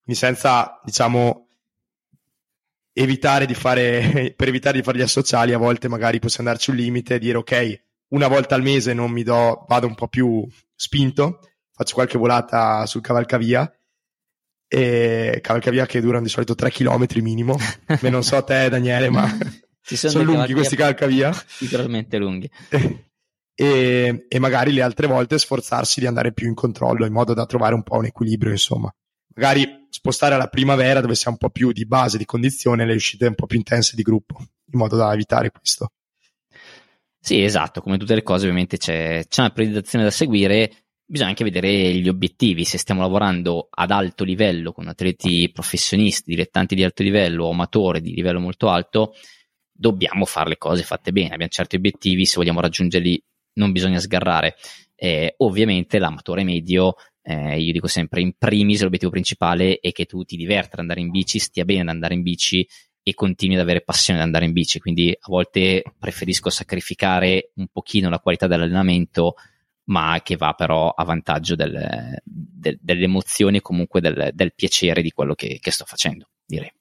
quindi 0.03 0.19
senza, 0.19 0.79
diciamo, 0.83 1.44
evitare 2.97 3.45
di 3.45 3.53
fare, 3.53 4.33
per 4.35 4.47
evitare 4.47 4.77
di 4.77 4.83
fare 4.83 4.97
gli 4.97 5.03
associali, 5.03 5.53
a 5.53 5.57
volte 5.57 5.87
magari 5.87 6.19
possiamo 6.19 6.49
darci 6.49 6.69
un 6.69 6.77
limite 6.77 7.15
e 7.15 7.19
dire 7.19 7.37
ok, 7.37 7.81
una 8.09 8.27
volta 8.27 8.55
al 8.55 8.61
mese 8.61 8.93
non 8.93 9.11
mi 9.11 9.23
do, 9.23 9.65
vado 9.67 9.87
un 9.87 9.95
po' 9.95 10.07
più 10.07 10.47
spinto, 10.73 11.39
faccio 11.73 11.95
qualche 11.95 12.17
volata 12.17 12.85
sul 12.85 13.01
cavalcavia 13.01 13.69
e 14.67 15.39
cavalcavia 15.41 15.85
che 15.85 16.01
durano 16.01 16.23
di 16.23 16.29
solito 16.29 16.55
3 16.55 16.71
km 16.71 17.05
minimo. 17.15 17.57
Beh, 17.99 18.09
non 18.09 18.23
so 18.23 18.41
te 18.43 18.69
Daniele, 18.69 19.09
ma 19.09 19.27
sono, 19.81 20.11
sono 20.11 20.23
lunghi 20.23 20.53
questi 20.53 20.77
cavalcavia. 20.77 21.33
Sicuramente 21.45 22.17
lunghi. 22.17 22.49
e, 23.53 24.25
e 24.27 24.39
magari 24.39 24.71
le 24.71 24.81
altre 24.81 25.07
volte 25.07 25.37
sforzarsi 25.37 25.99
di 25.99 26.07
andare 26.07 26.31
più 26.31 26.47
in 26.47 26.53
controllo 26.53 27.05
in 27.05 27.13
modo 27.13 27.33
da 27.33 27.45
trovare 27.45 27.73
un 27.73 27.83
po' 27.83 27.97
un 27.97 28.05
equilibrio, 28.05 28.51
insomma. 28.51 28.93
Magari 29.35 29.87
spostare 29.89 30.35
alla 30.35 30.47
primavera 30.47 31.01
dove 31.01 31.15
sia 31.15 31.31
un 31.31 31.37
po' 31.37 31.49
più 31.49 31.71
di 31.71 31.85
base, 31.85 32.17
di 32.17 32.25
condizione, 32.25 32.85
le 32.85 32.95
uscite 32.95 33.27
un 33.27 33.35
po' 33.35 33.45
più 33.45 33.57
intense 33.57 33.95
di 33.95 34.01
gruppo, 34.01 34.37
in 34.39 34.79
modo 34.79 34.95
da 34.95 35.13
evitare 35.13 35.51
questo. 35.51 35.91
Sì, 37.19 37.43
esatto, 37.43 37.81
come 37.81 37.97
tutte 37.97 38.15
le 38.15 38.21
cose 38.21 38.43
ovviamente 38.43 38.77
c'è, 38.77 39.25
c'è 39.27 39.41
una 39.41 39.49
priorizzazione 39.49 40.03
da 40.03 40.11
seguire, 40.11 40.85
bisogna 41.03 41.29
anche 41.29 41.43
vedere 41.43 41.93
gli 41.95 42.07
obiettivi, 42.07 42.65
se 42.65 42.77
stiamo 42.77 43.01
lavorando 43.01 43.67
ad 43.69 43.91
alto 43.91 44.23
livello 44.23 44.71
con 44.71 44.87
atleti 44.87 45.49
professionisti, 45.51 46.31
dilettanti 46.31 46.75
di 46.75 46.83
alto 46.83 47.03
livello 47.03 47.45
o 47.45 47.51
amatori 47.51 47.99
di 47.99 48.13
livello 48.13 48.39
molto 48.39 48.69
alto, 48.69 49.15
dobbiamo 49.71 50.25
fare 50.25 50.49
le 50.49 50.57
cose 50.57 50.83
fatte 50.83 51.11
bene, 51.11 51.33
abbiamo 51.33 51.51
certi 51.51 51.75
obiettivi, 51.75 52.25
se 52.25 52.35
vogliamo 52.37 52.61
raggiungerli 52.61 53.21
non 53.53 53.71
bisogna 53.71 53.99
sgarrare. 53.99 54.55
Eh, 54.95 55.33
ovviamente 55.37 55.99
l'amatore 55.99 56.43
medio, 56.43 56.95
eh, 57.27 57.59
io 57.59 57.71
dico 57.71 57.87
sempre, 57.87 58.21
in 58.21 58.33
primis 58.37 58.83
l'obiettivo 58.83 59.09
principale 59.09 59.79
è 59.79 59.91
che 59.91 60.05
tu 60.05 60.23
ti 60.23 60.37
diverta 60.37 60.73
ad 60.73 60.81
andare 60.81 60.99
in 60.99 61.09
bici, 61.09 61.39
stia 61.39 61.65
bene 61.65 61.81
ad 61.81 61.87
andare 61.87 62.13
in 62.13 62.21
bici 62.21 62.67
e 63.01 63.13
continui 63.15 63.55
ad 63.55 63.61
avere 63.61 63.81
passione 63.81 64.19
ad 64.19 64.25
andare 64.25 64.45
in 64.45 64.51
bici. 64.51 64.79
Quindi 64.79 65.09
a 65.11 65.25
volte 65.27 65.81
preferisco 65.97 66.51
sacrificare 66.51 67.49
un 67.55 67.67
pochino 67.71 68.09
la 68.09 68.19
qualità 68.19 68.45
dell'allenamento, 68.45 69.37
ma 69.85 70.21
che 70.23 70.35
va 70.35 70.53
però 70.53 70.89
a 70.89 71.03
vantaggio 71.03 71.55
del, 71.55 72.15
del, 72.23 72.77
delle 72.79 73.03
emozioni 73.05 73.57
e 73.57 73.61
comunque 73.61 74.01
del, 74.01 74.29
del, 74.31 74.53
piacere 74.53 75.01
di 75.01 75.09
quello 75.09 75.33
che, 75.33 75.57
che 75.59 75.71
sto 75.71 75.85
facendo, 75.85 76.29
direi. 76.45 76.71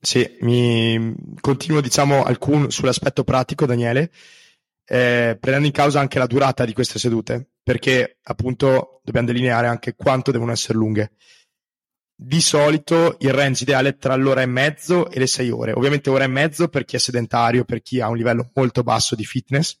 Sì, 0.00 0.36
mi 0.40 1.14
continuo 1.40 1.82
diciamo 1.82 2.24
alcun, 2.24 2.70
sull'aspetto 2.70 3.24
pratico, 3.24 3.66
Daniele, 3.66 4.10
eh, 4.86 5.36
prendendo 5.38 5.66
in 5.66 5.72
causa 5.72 6.00
anche 6.00 6.18
la 6.18 6.26
durata 6.26 6.64
di 6.64 6.72
queste 6.72 6.98
sedute, 6.98 7.53
perché 7.64 8.18
appunto 8.22 9.00
dobbiamo 9.02 9.26
delineare 9.26 9.66
anche 9.66 9.94
quanto 9.94 10.30
devono 10.30 10.52
essere 10.52 10.78
lunghe. 10.78 11.12
Di 12.14 12.40
solito 12.40 13.16
il 13.20 13.32
range 13.32 13.64
ideale 13.64 13.88
è 13.88 13.96
tra 13.96 14.14
l'ora 14.14 14.42
e 14.42 14.46
mezzo 14.46 15.10
e 15.10 15.18
le 15.18 15.26
sei 15.26 15.50
ore. 15.50 15.72
Ovviamente 15.72 16.10
ora 16.10 16.24
e 16.24 16.28
mezzo 16.28 16.68
per 16.68 16.84
chi 16.84 16.96
è 16.96 16.98
sedentario, 16.98 17.64
per 17.64 17.80
chi 17.80 18.00
ha 18.00 18.08
un 18.08 18.16
livello 18.16 18.50
molto 18.54 18.82
basso 18.82 19.16
di 19.16 19.24
fitness. 19.24 19.80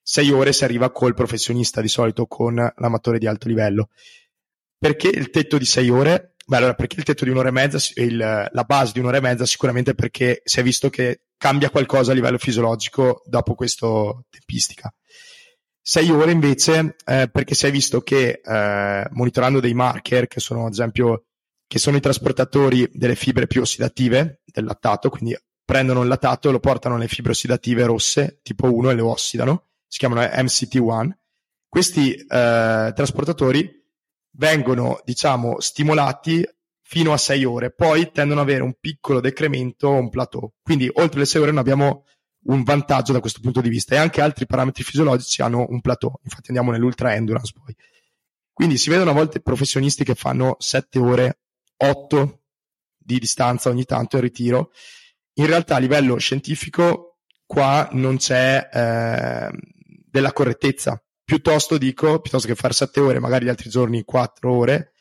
Sei 0.00 0.30
ore 0.30 0.52
si 0.52 0.64
arriva 0.64 0.90
col 0.90 1.14
professionista, 1.14 1.80
di 1.80 1.88
solito 1.88 2.26
con 2.26 2.54
l'amatore 2.54 3.18
di 3.18 3.26
alto 3.26 3.48
livello. 3.48 3.90
Perché 4.78 5.08
il 5.08 5.30
tetto 5.30 5.58
di 5.58 5.64
sei 5.64 5.90
ore? 5.90 6.34
Beh, 6.46 6.56
allora, 6.56 6.74
perché 6.74 6.96
il 6.98 7.04
tetto 7.04 7.24
di 7.24 7.30
un'ora 7.30 7.48
e 7.48 7.52
mezza, 7.52 7.78
il, 7.94 8.16
la 8.16 8.64
base 8.64 8.92
di 8.92 9.00
un'ora 9.00 9.16
e 9.16 9.20
mezza, 9.20 9.46
sicuramente 9.46 9.94
perché 9.94 10.42
si 10.44 10.60
è 10.60 10.62
visto 10.62 10.88
che 10.88 11.22
cambia 11.36 11.70
qualcosa 11.70 12.12
a 12.12 12.14
livello 12.14 12.38
fisiologico 12.38 13.22
dopo 13.26 13.54
questa 13.54 13.86
tempistica. 14.30 14.94
Sei 15.86 16.10
ore 16.10 16.30
invece, 16.30 16.96
eh, 17.04 17.28
perché 17.30 17.54
si 17.54 17.66
è 17.66 17.70
visto 17.70 18.00
che 18.00 18.40
eh, 18.42 19.06
monitorando 19.10 19.60
dei 19.60 19.74
marker, 19.74 20.26
che 20.26 20.40
sono 20.40 20.64
ad 20.64 20.72
esempio, 20.72 21.26
che 21.66 21.78
sono 21.78 21.98
i 21.98 22.00
trasportatori 22.00 22.88
delle 22.90 23.14
fibre 23.14 23.46
più 23.46 23.60
ossidative 23.60 24.40
del 24.46 24.64
lattato, 24.64 25.10
quindi 25.10 25.36
prendono 25.62 26.00
il 26.00 26.08
lattato 26.08 26.48
e 26.48 26.52
lo 26.52 26.58
portano 26.58 26.94
nelle 26.94 27.08
fibre 27.08 27.32
ossidative 27.32 27.84
rosse, 27.84 28.40
tipo 28.42 28.72
1, 28.72 28.88
e 28.88 28.94
le 28.94 29.02
ossidano, 29.02 29.66
si 29.86 29.98
chiamano 29.98 30.22
MCT1. 30.22 31.10
Questi 31.68 32.14
eh, 32.14 32.92
trasportatori 32.94 33.70
vengono, 34.38 35.02
diciamo, 35.04 35.60
stimolati 35.60 36.48
fino 36.80 37.12
a 37.12 37.18
6 37.18 37.44
ore, 37.44 37.74
poi 37.74 38.10
tendono 38.10 38.40
ad 38.40 38.48
avere 38.48 38.62
un 38.62 38.74
piccolo 38.80 39.20
decremento 39.20 39.90
un 39.90 40.08
plateau. 40.08 40.50
Quindi 40.62 40.88
oltre 40.94 41.18
le 41.18 41.26
6 41.26 41.42
ore 41.42 41.50
noi 41.50 41.60
abbiamo 41.60 42.04
un 42.44 42.62
vantaggio 42.62 43.12
da 43.12 43.20
questo 43.20 43.40
punto 43.40 43.60
di 43.60 43.68
vista 43.68 43.94
e 43.94 43.98
anche 43.98 44.20
altri 44.20 44.46
parametri 44.46 44.82
fisiologici 44.82 45.42
hanno 45.42 45.66
un 45.68 45.80
plateau, 45.80 46.18
infatti 46.22 46.48
andiamo 46.48 46.70
nell'ultra 46.70 47.14
endurance 47.14 47.52
poi. 47.52 47.74
Quindi 48.52 48.78
si 48.78 48.90
vedono 48.90 49.10
a 49.10 49.14
volte 49.14 49.40
professionisti 49.40 50.04
che 50.04 50.14
fanno 50.14 50.56
7 50.58 50.98
ore, 50.98 51.40
8 51.76 52.42
di 52.96 53.18
distanza 53.18 53.68
ogni 53.68 53.84
tanto 53.84 54.16
in 54.16 54.22
ritiro. 54.22 54.70
In 55.34 55.46
realtà 55.46 55.76
a 55.76 55.78
livello 55.78 56.16
scientifico 56.18 57.18
qua 57.46 57.88
non 57.92 58.16
c'è 58.16 58.68
eh, 58.72 59.50
della 60.08 60.32
correttezza, 60.32 61.02
piuttosto 61.24 61.78
dico, 61.78 62.20
piuttosto 62.20 62.46
che 62.46 62.54
fare 62.54 62.74
7 62.74 63.00
ore, 63.00 63.18
magari 63.18 63.46
gli 63.46 63.48
altri 63.48 63.70
giorni 63.70 64.04
4 64.04 64.52
ore, 64.52 64.92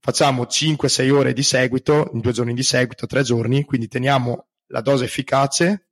facciamo 0.00 0.44
5-6 0.44 1.10
ore 1.10 1.32
di 1.32 1.42
seguito, 1.42 2.10
in 2.12 2.20
due 2.20 2.32
giorni 2.32 2.54
di 2.54 2.62
seguito, 2.62 3.06
tre 3.06 3.22
giorni, 3.22 3.64
quindi 3.64 3.88
teniamo 3.88 4.48
la 4.66 4.80
dose 4.80 5.04
efficace, 5.04 5.83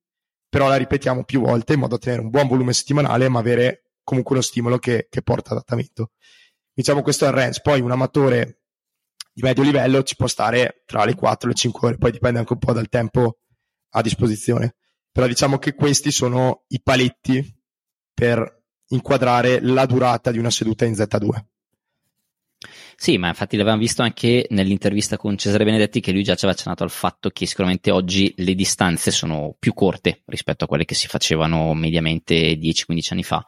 però 0.53 0.69
la 0.69 0.77
ripetiamo 0.77 1.25
più 1.25 1.41
volte 1.41 1.73
in 1.73 1.79
modo 1.79 1.95
da 1.95 2.03
tenere 2.03 2.21
un 2.21 2.29
buon 2.29 2.47
volume 2.47 2.75
settimanale, 2.75 3.27
ma 3.31 3.39
avere 3.39 3.93
comunque 4.05 4.35
uno 4.35 4.45
stimolo 4.45 4.79
che, 4.79 5.07
che 5.09 5.23
porta 5.23 5.53
adattamento. 5.53 6.11
Diciamo 6.75 7.01
questo 7.01 7.25
è 7.25 7.29
il 7.29 7.35
range, 7.35 7.63
poi 7.63 7.81
un 7.81 7.91
amatore 7.91 8.65
di 9.33 9.41
medio 9.41 9.63
livello 9.63 10.03
ci 10.03 10.15
può 10.15 10.27
stare 10.27 10.83
tra 10.85 11.07
le 11.07 11.15
4 11.15 11.49
e 11.49 11.53
le 11.53 11.59
5 11.59 11.89
ore, 11.89 11.97
poi 11.97 12.11
dipende 12.11 12.39
anche 12.41 12.53
un 12.53 12.59
po' 12.59 12.75
dal 12.75 12.91
tempo 12.91 13.39
a 13.93 14.03
disposizione. 14.03 14.75
Però 15.11 15.27
diciamo 15.27 15.57
che 15.57 15.75
questi 15.75 16.11
sono 16.11 16.65
i 16.69 16.83
paletti 16.83 17.43
per 18.13 18.65
inquadrare 18.89 19.59
la 19.63 19.87
durata 19.87 20.31
di 20.31 20.39
una 20.39 20.51
seduta 20.51 20.85
in 20.85 20.93
Z2. 20.93 21.45
Sì, 23.03 23.19
ma 23.19 23.27
infatti 23.27 23.57
l'avevamo 23.57 23.83
visto 23.83 24.03
anche 24.03 24.47
nell'intervista 24.51 25.17
con 25.17 25.37
Cesare 25.37 25.65
Benedetti 25.65 25.99
che 25.99 26.13
lui 26.13 26.23
già 26.23 26.37
ci 26.37 26.45
aveva 26.45 26.57
accennato 26.57 26.85
al 26.85 26.91
fatto 26.91 27.31
che 27.31 27.47
sicuramente 27.47 27.91
oggi 27.91 28.33
le 28.37 28.55
distanze 28.55 29.11
sono 29.11 29.57
più 29.59 29.75
corte 29.75 30.23
rispetto 30.27 30.63
a 30.63 30.67
quelle 30.69 30.85
che 30.85 30.95
si 30.95 31.09
facevano 31.09 31.75
mediamente 31.75 32.57
10-15 32.57 33.09
anni 33.11 33.25
fa. 33.25 33.45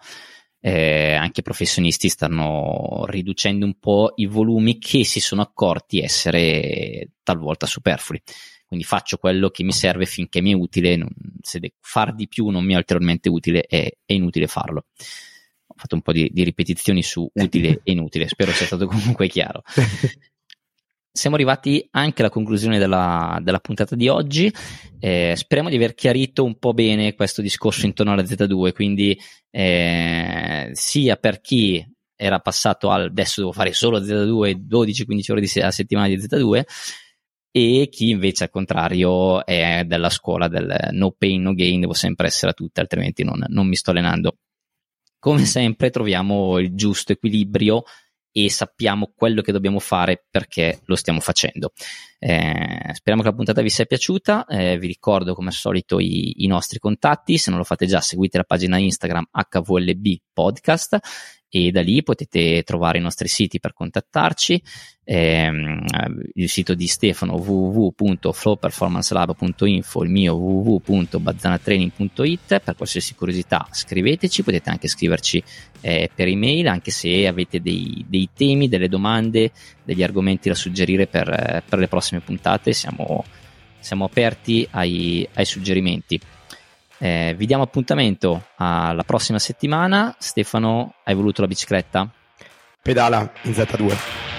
Eh, 0.58 1.14
anche 1.14 1.38
i 1.38 1.42
professionisti 1.44 2.08
stanno 2.08 3.04
riducendo 3.06 3.64
un 3.64 3.78
po' 3.78 4.14
i 4.16 4.26
volumi 4.26 4.78
che 4.78 5.04
si 5.04 5.20
sono 5.20 5.42
accorti 5.42 6.00
essere 6.00 7.10
talvolta 7.22 7.66
superflui. 7.66 8.20
Quindi 8.66 8.84
faccio 8.84 9.18
quello 9.18 9.50
che 9.50 9.62
mi 9.62 9.70
serve 9.70 10.04
finché 10.04 10.40
mi 10.40 10.50
è 10.50 10.54
utile, 10.56 10.96
non, 10.96 11.10
se 11.42 11.60
far 11.78 12.12
di 12.12 12.26
più 12.26 12.48
non 12.48 12.64
mi 12.64 12.72
è 12.72 12.76
ulteriormente 12.76 13.28
utile 13.28 13.60
è, 13.60 13.88
è 14.04 14.14
inutile 14.14 14.48
farlo 14.48 14.86
fatto 15.84 15.94
un 15.94 16.00
po' 16.00 16.12
di, 16.12 16.30
di 16.32 16.42
ripetizioni 16.42 17.02
su 17.02 17.28
utile 17.32 17.80
e 17.82 17.92
inutile, 17.92 18.26
spero 18.26 18.50
sia 18.52 18.66
stato 18.66 18.86
comunque 18.88 19.28
chiaro. 19.28 19.62
Siamo 21.16 21.36
arrivati 21.36 21.86
anche 21.92 22.22
alla 22.22 22.30
conclusione 22.30 22.78
della, 22.78 23.38
della 23.40 23.60
puntata 23.60 23.94
di 23.94 24.08
oggi. 24.08 24.52
Eh, 24.98 25.34
speriamo 25.36 25.70
di 25.70 25.76
aver 25.76 25.94
chiarito 25.94 26.42
un 26.42 26.58
po' 26.58 26.74
bene 26.74 27.14
questo 27.14 27.40
discorso 27.40 27.86
intorno 27.86 28.12
alla 28.12 28.22
Z2, 28.22 28.72
quindi 28.72 29.16
eh, 29.50 30.70
sia 30.72 31.16
per 31.16 31.40
chi 31.40 31.86
era 32.16 32.40
passato 32.40 32.90
al 32.90 33.04
adesso 33.04 33.40
devo 33.40 33.52
fare 33.52 33.72
solo 33.72 34.00
Z2, 34.00 34.66
12-15 34.68 35.30
ore 35.30 35.40
di 35.40 35.46
se- 35.46 35.62
a 35.62 35.70
settimana 35.70 36.08
di 36.08 36.16
Z2, 36.16 36.62
e 37.52 37.88
chi 37.88 38.08
invece 38.08 38.44
al 38.44 38.50
contrario 38.50 39.46
è 39.46 39.84
della 39.86 40.10
scuola 40.10 40.48
del 40.48 40.88
no 40.90 41.12
pain, 41.16 41.42
no 41.42 41.54
gain, 41.54 41.78
devo 41.78 41.92
sempre 41.92 42.26
essere 42.26 42.50
a 42.50 42.54
tutte, 42.54 42.80
altrimenti 42.80 43.22
non, 43.22 43.44
non 43.46 43.68
mi 43.68 43.76
sto 43.76 43.92
allenando 43.92 44.38
come 45.24 45.46
sempre 45.46 45.88
troviamo 45.88 46.58
il 46.58 46.74
giusto 46.74 47.12
equilibrio 47.12 47.84
e 48.30 48.50
sappiamo 48.50 49.10
quello 49.16 49.40
che 49.40 49.52
dobbiamo 49.52 49.78
fare 49.78 50.26
perché 50.28 50.80
lo 50.84 50.96
stiamo 50.96 51.20
facendo. 51.20 51.72
Eh, 52.18 52.90
speriamo 52.92 53.22
che 53.22 53.30
la 53.30 53.34
puntata 53.34 53.62
vi 53.62 53.70
sia 53.70 53.86
piaciuta. 53.86 54.44
Eh, 54.44 54.76
vi 54.76 54.86
ricordo 54.86 55.34
come 55.34 55.48
al 55.48 55.54
solito 55.54 55.98
i, 55.98 56.44
i, 56.44 56.46
nostri 56.46 56.78
contatti. 56.78 57.38
Se 57.38 57.48
non 57.48 57.58
lo 57.58 57.64
fate 57.64 57.86
già, 57.86 58.02
seguite 58.02 58.36
la 58.36 58.44
pagina 58.44 58.76
Instagram 58.76 59.28
HVLB 59.30 60.14
Podcast 60.30 60.98
e 61.56 61.70
da 61.70 61.82
lì 61.82 62.02
potete 62.02 62.64
trovare 62.64 62.98
i 62.98 63.00
nostri 63.00 63.28
siti 63.28 63.60
per 63.60 63.74
contattarci, 63.74 64.60
ehm, 65.04 65.84
il 66.34 66.48
sito 66.48 66.74
di 66.74 66.88
Stefano 66.88 67.36
www.flowperformancelab.info, 67.36 70.02
il 70.02 70.10
mio 70.10 70.34
www.bazzanatraining.it, 70.34 72.58
per 72.58 72.74
qualsiasi 72.74 73.14
curiosità 73.14 73.68
scriveteci, 73.70 74.42
potete 74.42 74.68
anche 74.68 74.88
scriverci 74.88 75.40
eh, 75.80 76.10
per 76.12 76.26
email, 76.26 76.66
anche 76.66 76.90
se 76.90 77.24
avete 77.28 77.60
dei, 77.60 78.04
dei, 78.08 78.30
temi, 78.34 78.68
delle 78.68 78.88
domande, 78.88 79.52
degli 79.84 80.02
argomenti 80.02 80.48
da 80.48 80.56
suggerire 80.56 81.06
per, 81.06 81.62
per 81.68 81.78
le 81.78 81.86
prossime 81.86 82.20
puntate, 82.20 82.72
siamo, 82.72 83.24
siamo 83.78 84.06
aperti 84.06 84.66
ai, 84.72 85.24
ai 85.34 85.44
suggerimenti. 85.44 86.20
Eh, 87.04 87.34
vi 87.36 87.44
diamo 87.44 87.62
appuntamento 87.62 88.46
alla 88.56 89.02
prossima 89.02 89.38
settimana. 89.38 90.16
Stefano, 90.18 90.94
hai 91.04 91.14
voluto 91.14 91.42
la 91.42 91.46
bicicletta? 91.46 92.08
Pedala 92.80 93.30
in 93.42 93.52
Z2. 93.52 94.33